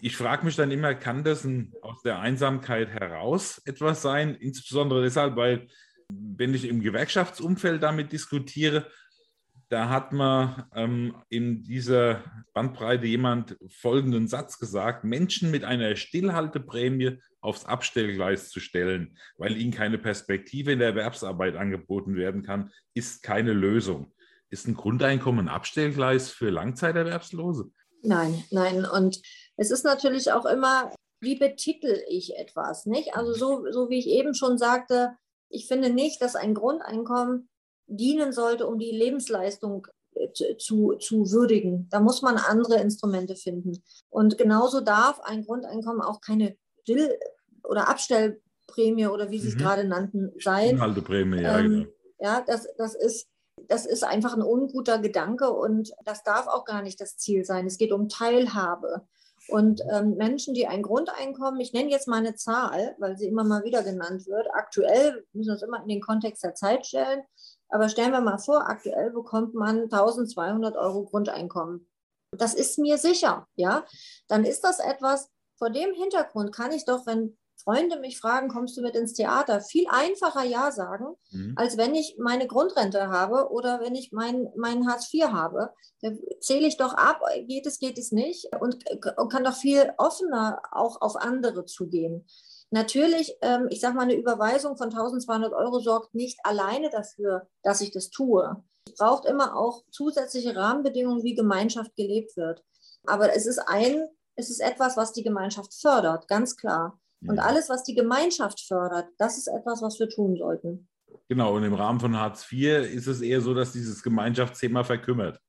[0.02, 4.34] Ich frage mich dann immer, kann das ein, aus der Einsamkeit heraus etwas sein?
[4.34, 5.68] Insbesondere deshalb, weil
[6.08, 8.86] wenn ich im Gewerkschaftsumfeld damit diskutiere,
[9.68, 17.18] da hat man ähm, in dieser Bandbreite jemand folgenden Satz gesagt, Menschen mit einer Stillhalteprämie
[17.40, 23.22] aufs Abstellgleis zu stellen, weil ihnen keine Perspektive in der Erwerbsarbeit angeboten werden kann, ist
[23.22, 24.12] keine Lösung.
[24.50, 27.70] Ist ein Grundeinkommen ein Abstellgleis für Langzeiterwerbslose?
[28.02, 28.84] Nein, nein.
[28.84, 29.20] Und
[29.60, 33.14] es ist natürlich auch immer, wie betitel ich etwas, nicht?
[33.14, 35.12] Also so, so wie ich eben schon sagte,
[35.50, 37.50] ich finde nicht, dass ein Grundeinkommen
[37.86, 41.88] dienen sollte, um die Lebensleistung äh, zu, zu würdigen.
[41.90, 43.82] Da muss man andere Instrumente finden.
[44.08, 47.18] Und genauso darf ein Grundeinkommen auch keine Still-
[47.62, 49.58] oder Abstellprämie oder wie Sie es mhm.
[49.58, 50.70] gerade nannten sein.
[50.70, 51.90] Inhalteprämie, ja, ähm, genau.
[52.20, 53.28] Ja, das, das, ist,
[53.68, 57.66] das ist einfach ein unguter Gedanke und das darf auch gar nicht das Ziel sein.
[57.66, 59.06] Es geht um Teilhabe.
[59.50, 63.44] Und ähm, Menschen, die ein Grundeinkommen, ich nenne jetzt mal eine Zahl, weil sie immer
[63.44, 67.22] mal wieder genannt wird, aktuell müssen wir es immer in den Kontext der Zeit stellen,
[67.68, 71.88] aber stellen wir mal vor, aktuell bekommt man 1200 Euro Grundeinkommen.
[72.36, 73.84] Das ist mir sicher, ja.
[74.28, 78.76] Dann ist das etwas, vor dem Hintergrund kann ich doch, wenn Freunde mich fragen, kommst
[78.76, 81.54] du mit ins Theater, viel einfacher Ja sagen, mhm.
[81.56, 85.70] als wenn ich meine Grundrente habe oder wenn ich mein, mein Hartz IV habe.
[86.00, 88.84] Da zähle ich doch ab, geht es, geht es nicht und,
[89.16, 92.26] und kann doch viel offener auch auf andere zugehen.
[92.70, 97.80] Natürlich, ähm, ich sage mal, eine Überweisung von 1200 Euro sorgt nicht alleine dafür, dass
[97.80, 98.62] ich das tue.
[98.86, 102.62] Es braucht immer auch zusätzliche Rahmenbedingungen, wie Gemeinschaft gelebt wird.
[103.06, 106.99] Aber es ist ein, es ist etwas, was die Gemeinschaft fördert, ganz klar.
[107.26, 110.88] Und alles, was die Gemeinschaft fördert, das ist etwas, was wir tun sollten.
[111.28, 115.40] Genau, und im Rahmen von Hartz IV ist es eher so, dass dieses Gemeinschaftsthema verkümmert.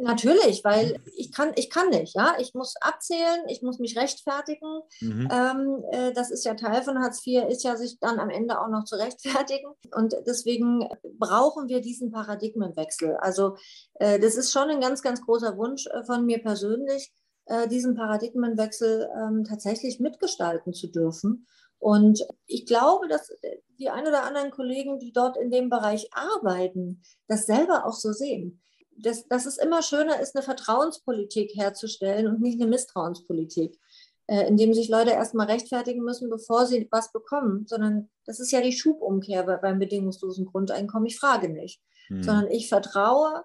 [0.00, 2.34] Natürlich, weil ich kann, ich kann nicht, ja.
[2.38, 4.80] Ich muss abzählen, ich muss mich rechtfertigen.
[5.00, 5.28] Mhm.
[5.30, 8.60] Ähm, äh, das ist ja Teil von Hartz IV, ist ja sich dann am Ende
[8.60, 9.70] auch noch zu rechtfertigen.
[9.94, 10.88] Und deswegen
[11.18, 13.16] brauchen wir diesen Paradigmenwechsel.
[13.18, 13.56] Also
[13.94, 17.12] äh, das ist schon ein ganz, ganz großer Wunsch äh, von mir persönlich,
[17.46, 21.46] äh, diesen Paradigmenwechsel ähm, tatsächlich mitgestalten zu dürfen.
[21.78, 23.30] Und ich glaube, dass
[23.78, 28.12] die ein oder anderen Kollegen, die dort in dem Bereich arbeiten, das selber auch so
[28.12, 28.62] sehen
[28.96, 33.78] dass, dass es immer schöner ist, eine Vertrauenspolitik herzustellen und nicht eine Misstrauenspolitik,
[34.26, 38.60] äh, indem sich Leute erstmal rechtfertigen müssen, bevor sie was bekommen, sondern das ist ja
[38.60, 41.06] die Schubumkehr beim bedingungslosen Grundeinkommen.
[41.06, 42.22] Ich frage nicht, hm.
[42.22, 43.44] sondern ich vertraue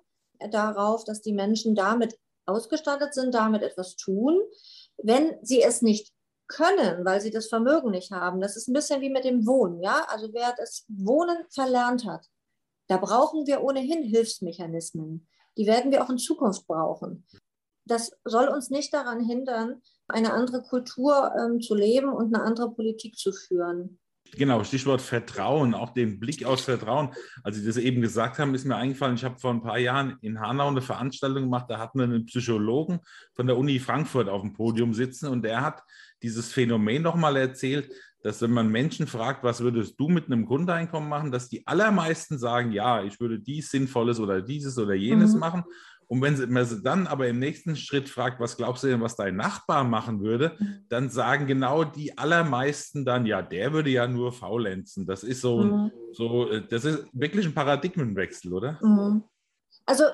[0.52, 2.18] darauf, dass die Menschen damit
[2.50, 4.42] ausgestattet sind, damit etwas tun.
[4.98, 6.14] Wenn sie es nicht
[6.48, 9.82] können, weil sie das Vermögen nicht haben, das ist ein bisschen wie mit dem Wohnen,
[9.82, 10.06] ja?
[10.10, 12.26] Also wer das Wohnen verlernt hat,
[12.88, 15.28] da brauchen wir ohnehin Hilfsmechanismen.
[15.58, 17.26] Die werden wir auch in Zukunft brauchen.
[17.86, 22.72] Das soll uns nicht daran hindern, eine andere Kultur ähm, zu leben und eine andere
[22.72, 24.00] Politik zu führen.
[24.38, 27.10] Genau, Stichwort Vertrauen, auch den Blick aus Vertrauen.
[27.44, 30.18] Als Sie das eben gesagt haben, ist mir eingefallen, ich habe vor ein paar Jahren
[30.22, 33.00] in Hanau eine Veranstaltung gemacht, da hatten wir einen Psychologen
[33.34, 35.84] von der Uni Frankfurt auf dem Podium sitzen und der hat
[36.22, 41.08] dieses Phänomen nochmal erzählt, dass wenn man Menschen fragt, was würdest du mit einem Grundeinkommen
[41.08, 45.40] machen, dass die allermeisten sagen, ja, ich würde dies Sinnvolles oder dieses oder jenes mhm.
[45.40, 45.64] machen.
[46.10, 49.16] Und wenn man sie dann aber im nächsten Schritt fragt, was glaubst du denn, was
[49.16, 50.86] dein Nachbar machen würde, mhm.
[50.90, 55.06] dann sagen genau die allermeisten dann, ja, der würde ja nur faulenzen.
[55.06, 55.92] Das ist so, mhm.
[56.12, 58.80] so äh, das ist wirklich ein Paradigmenwechsel, oder?
[58.82, 59.24] Mhm.
[59.86, 60.06] Also,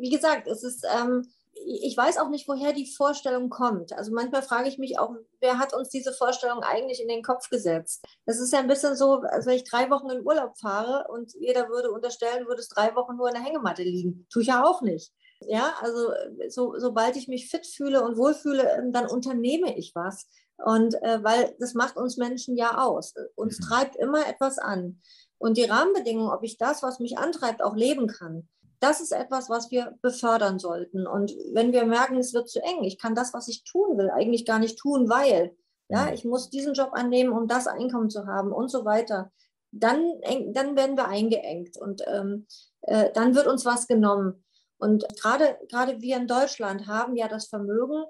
[0.00, 1.26] wie gesagt, es ist, ähm,
[1.66, 3.92] ich weiß auch nicht, woher die Vorstellung kommt.
[3.92, 7.50] Also manchmal frage ich mich auch, wer hat uns diese Vorstellung eigentlich in den Kopf
[7.50, 8.02] gesetzt?
[8.24, 11.34] Das ist ja ein bisschen so, als wenn ich drei Wochen in Urlaub fahre und
[11.34, 14.26] jeder würde unterstellen, du würdest drei Wochen nur in der Hängematte liegen.
[14.32, 15.12] Tue ich ja auch nicht.
[15.40, 16.10] Ja, also
[16.48, 20.28] so, sobald ich mich fit fühle und wohlfühle, ähm, dann unternehme ich was.
[20.56, 23.14] Und äh, weil das macht uns Menschen ja aus.
[23.34, 23.64] Uns mhm.
[23.64, 25.00] treibt immer etwas an.
[25.38, 28.48] Und die Rahmenbedingungen, ob ich das, was mich antreibt, auch leben kann,
[28.80, 31.06] das ist etwas, was wir befördern sollten.
[31.06, 34.10] Und wenn wir merken, es wird zu eng, ich kann das, was ich tun will,
[34.10, 35.56] eigentlich gar nicht tun, weil,
[35.88, 36.12] ja, mhm.
[36.12, 39.32] ich muss diesen Job annehmen, um das Einkommen zu haben und so weiter,
[39.72, 40.20] dann,
[40.52, 42.46] dann werden wir eingeengt und ähm,
[42.82, 44.43] äh, dann wird uns was genommen.
[44.84, 48.04] Und gerade, gerade wir in Deutschland haben ja das Vermögen,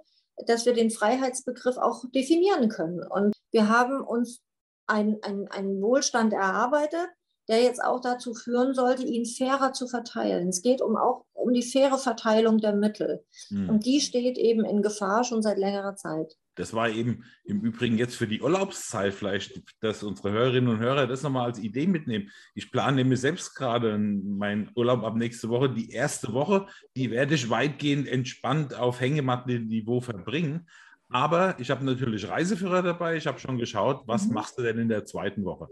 [0.47, 3.01] dass wir den Freiheitsbegriff auch definieren können.
[3.07, 4.41] Und wir haben uns
[4.87, 7.09] einen ein Wohlstand erarbeitet,
[7.49, 10.49] der jetzt auch dazu führen sollte, ihn fairer zu verteilen.
[10.49, 13.25] Es geht um auch um die faire Verteilung der Mittel.
[13.51, 13.69] Mhm.
[13.69, 16.37] Und die steht eben in Gefahr schon seit längerer Zeit.
[16.55, 21.07] Das war eben im Übrigen jetzt für die Urlaubszeit vielleicht, dass unsere Hörerinnen und Hörer
[21.07, 22.31] das nochmal als Idee mitnehmen.
[22.55, 25.71] Ich plane nämlich selbst gerade meinen Urlaub ab nächste Woche.
[25.71, 30.69] Die erste Woche, die werde ich weitgehend entspannt auf Hängematten-Niveau verbringen.
[31.09, 33.17] Aber ich habe natürlich Reiseführer dabei.
[33.17, 34.35] Ich habe schon geschaut, was mhm.
[34.35, 35.69] machst du denn in der zweiten Woche?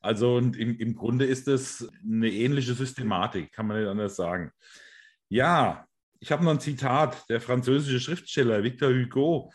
[0.00, 4.52] Also und im, im Grunde ist es eine ähnliche Systematik, kann man nicht anders sagen.
[5.28, 5.86] Ja,
[6.20, 7.28] ich habe noch ein Zitat.
[7.28, 9.52] Der französische Schriftsteller Victor Hugo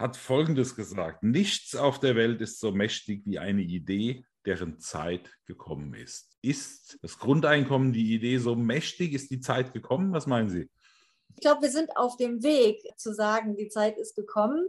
[0.00, 1.22] hat Folgendes gesagt.
[1.22, 6.38] Nichts auf der Welt ist so mächtig wie eine Idee, deren Zeit gekommen ist.
[6.40, 9.12] Ist das Grundeinkommen die Idee so mächtig?
[9.12, 10.12] Ist die Zeit gekommen?
[10.12, 10.70] Was meinen Sie?
[11.36, 14.66] Ich glaube, wir sind auf dem Weg zu sagen, die Zeit ist gekommen.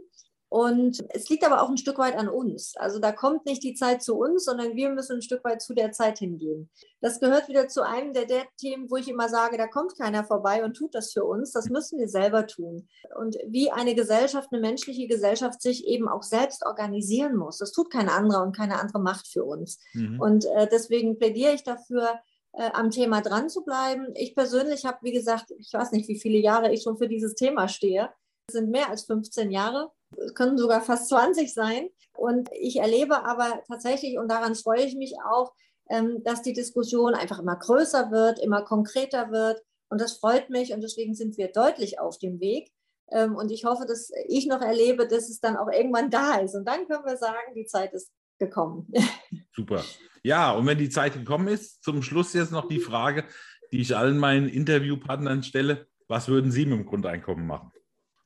[0.52, 2.76] Und es liegt aber auch ein Stück weit an uns.
[2.76, 5.72] Also da kommt nicht die Zeit zu uns, sondern wir müssen ein Stück weit zu
[5.72, 6.68] der Zeit hingehen.
[7.00, 10.24] Das gehört wieder zu einem der, der Themen, wo ich immer sage, da kommt keiner
[10.24, 11.52] vorbei und tut das für uns.
[11.52, 12.86] Das müssen wir selber tun.
[13.18, 17.56] Und wie eine Gesellschaft, eine menschliche Gesellschaft sich eben auch selbst organisieren muss.
[17.56, 19.78] Das tut kein anderer und keine andere Macht für uns.
[19.94, 20.20] Mhm.
[20.20, 22.20] Und äh, deswegen plädiere ich dafür,
[22.52, 24.08] äh, am Thema dran zu bleiben.
[24.16, 27.36] Ich persönlich habe, wie gesagt, ich weiß nicht, wie viele Jahre ich schon für dieses
[27.36, 28.10] Thema stehe.
[28.48, 31.88] Das sind mehr als 15 Jahre es können sogar fast 20 sein.
[32.14, 35.52] Und ich erlebe aber tatsächlich, und daran freue ich mich auch,
[35.90, 39.62] ähm, dass die Diskussion einfach immer größer wird, immer konkreter wird.
[39.88, 42.72] Und das freut mich und deswegen sind wir deutlich auf dem Weg.
[43.10, 46.54] Ähm, und ich hoffe, dass ich noch erlebe, dass es dann auch irgendwann da ist.
[46.54, 48.90] Und dann können wir sagen, die Zeit ist gekommen.
[49.54, 49.84] Super.
[50.22, 53.24] Ja, und wenn die Zeit gekommen ist, zum Schluss jetzt noch die Frage,
[53.72, 55.86] die ich allen meinen Interviewpartnern stelle.
[56.08, 57.72] Was würden Sie mit dem Grundeinkommen machen?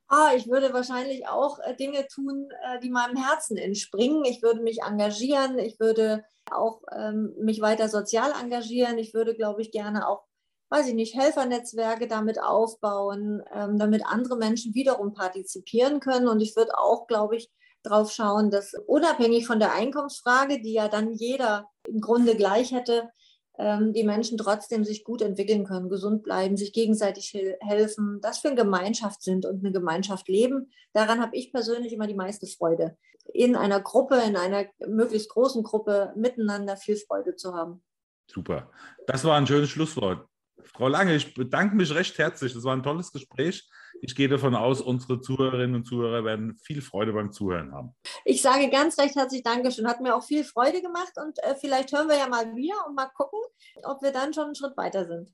[0.09, 4.25] Ah, ich würde wahrscheinlich auch äh, Dinge tun, äh, die meinem Herzen entspringen.
[4.25, 8.99] Ich würde mich engagieren, ich würde auch ähm, mich weiter sozial engagieren.
[8.99, 10.25] Ich würde, glaube ich, gerne auch,
[10.71, 16.29] weiß ich nicht, Helfernetzwerke damit aufbauen, ähm, damit andere Menschen wiederum partizipieren können.
[16.29, 17.51] Und ich würde auch, glaube ich,
[17.83, 23.11] darauf schauen, dass unabhängig von der Einkommensfrage, die ja dann jeder im Grunde gleich hätte,
[23.59, 28.57] die Menschen trotzdem sich gut entwickeln können, gesund bleiben, sich gegenseitig helfen, das für eine
[28.57, 30.71] Gemeinschaft sind und eine Gemeinschaft leben.
[30.93, 32.97] Daran habe ich persönlich immer die meiste Freude.
[33.33, 37.83] In einer Gruppe, in einer möglichst großen Gruppe miteinander viel Freude zu haben.
[38.31, 38.71] Super.
[39.07, 40.29] Das war ein schönes Schlusswort.
[40.75, 42.53] Frau Lange, ich bedanke mich recht herzlich.
[42.53, 43.69] Das war ein tolles Gespräch.
[44.03, 47.95] Ich gehe davon aus, unsere Zuhörerinnen und Zuhörer werden viel Freude beim Zuhören haben.
[48.25, 49.87] Ich sage ganz recht herzlich Dankeschön.
[49.87, 52.95] Hat mir auch viel Freude gemacht und äh, vielleicht hören wir ja mal wieder und
[52.95, 53.41] mal gucken,
[53.85, 55.33] ob wir dann schon einen Schritt weiter sind.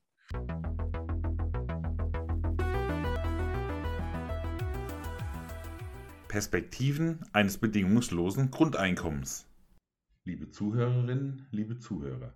[6.29, 9.47] Perspektiven eines bedingungslosen Grundeinkommens.
[10.25, 12.33] Liebe Zuhörerinnen, liebe Zuhörer,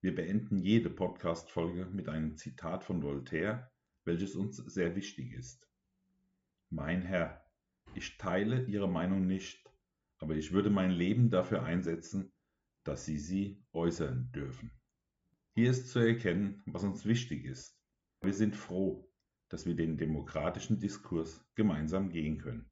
[0.00, 3.72] wir beenden jede Podcast-Folge mit einem Zitat von Voltaire,
[4.04, 5.68] welches uns sehr wichtig ist.
[6.70, 7.44] Mein Herr,
[7.94, 9.68] ich teile Ihre Meinung nicht,
[10.18, 12.32] aber ich würde mein Leben dafür einsetzen,
[12.84, 14.70] dass Sie sie äußern dürfen.
[15.56, 17.76] Hier ist zu erkennen, was uns wichtig ist.
[18.20, 19.10] Wir sind froh,
[19.48, 22.70] dass wir den demokratischen Diskurs gemeinsam gehen können.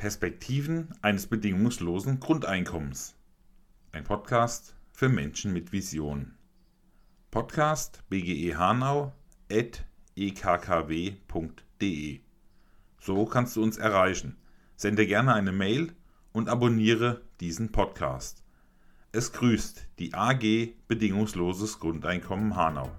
[0.00, 3.16] Perspektiven eines bedingungslosen Grundeinkommens.
[3.92, 6.36] Ein Podcast für Menschen mit Vision.
[7.30, 9.12] Podcast BGE Hanau
[9.52, 9.84] at
[10.16, 11.20] ekkw.de.
[12.98, 14.38] So kannst du uns erreichen.
[14.74, 15.92] Sende gerne eine Mail
[16.32, 18.42] und abonniere diesen Podcast.
[19.12, 22.90] Es grüßt die AG Bedingungsloses Grundeinkommen Hanau.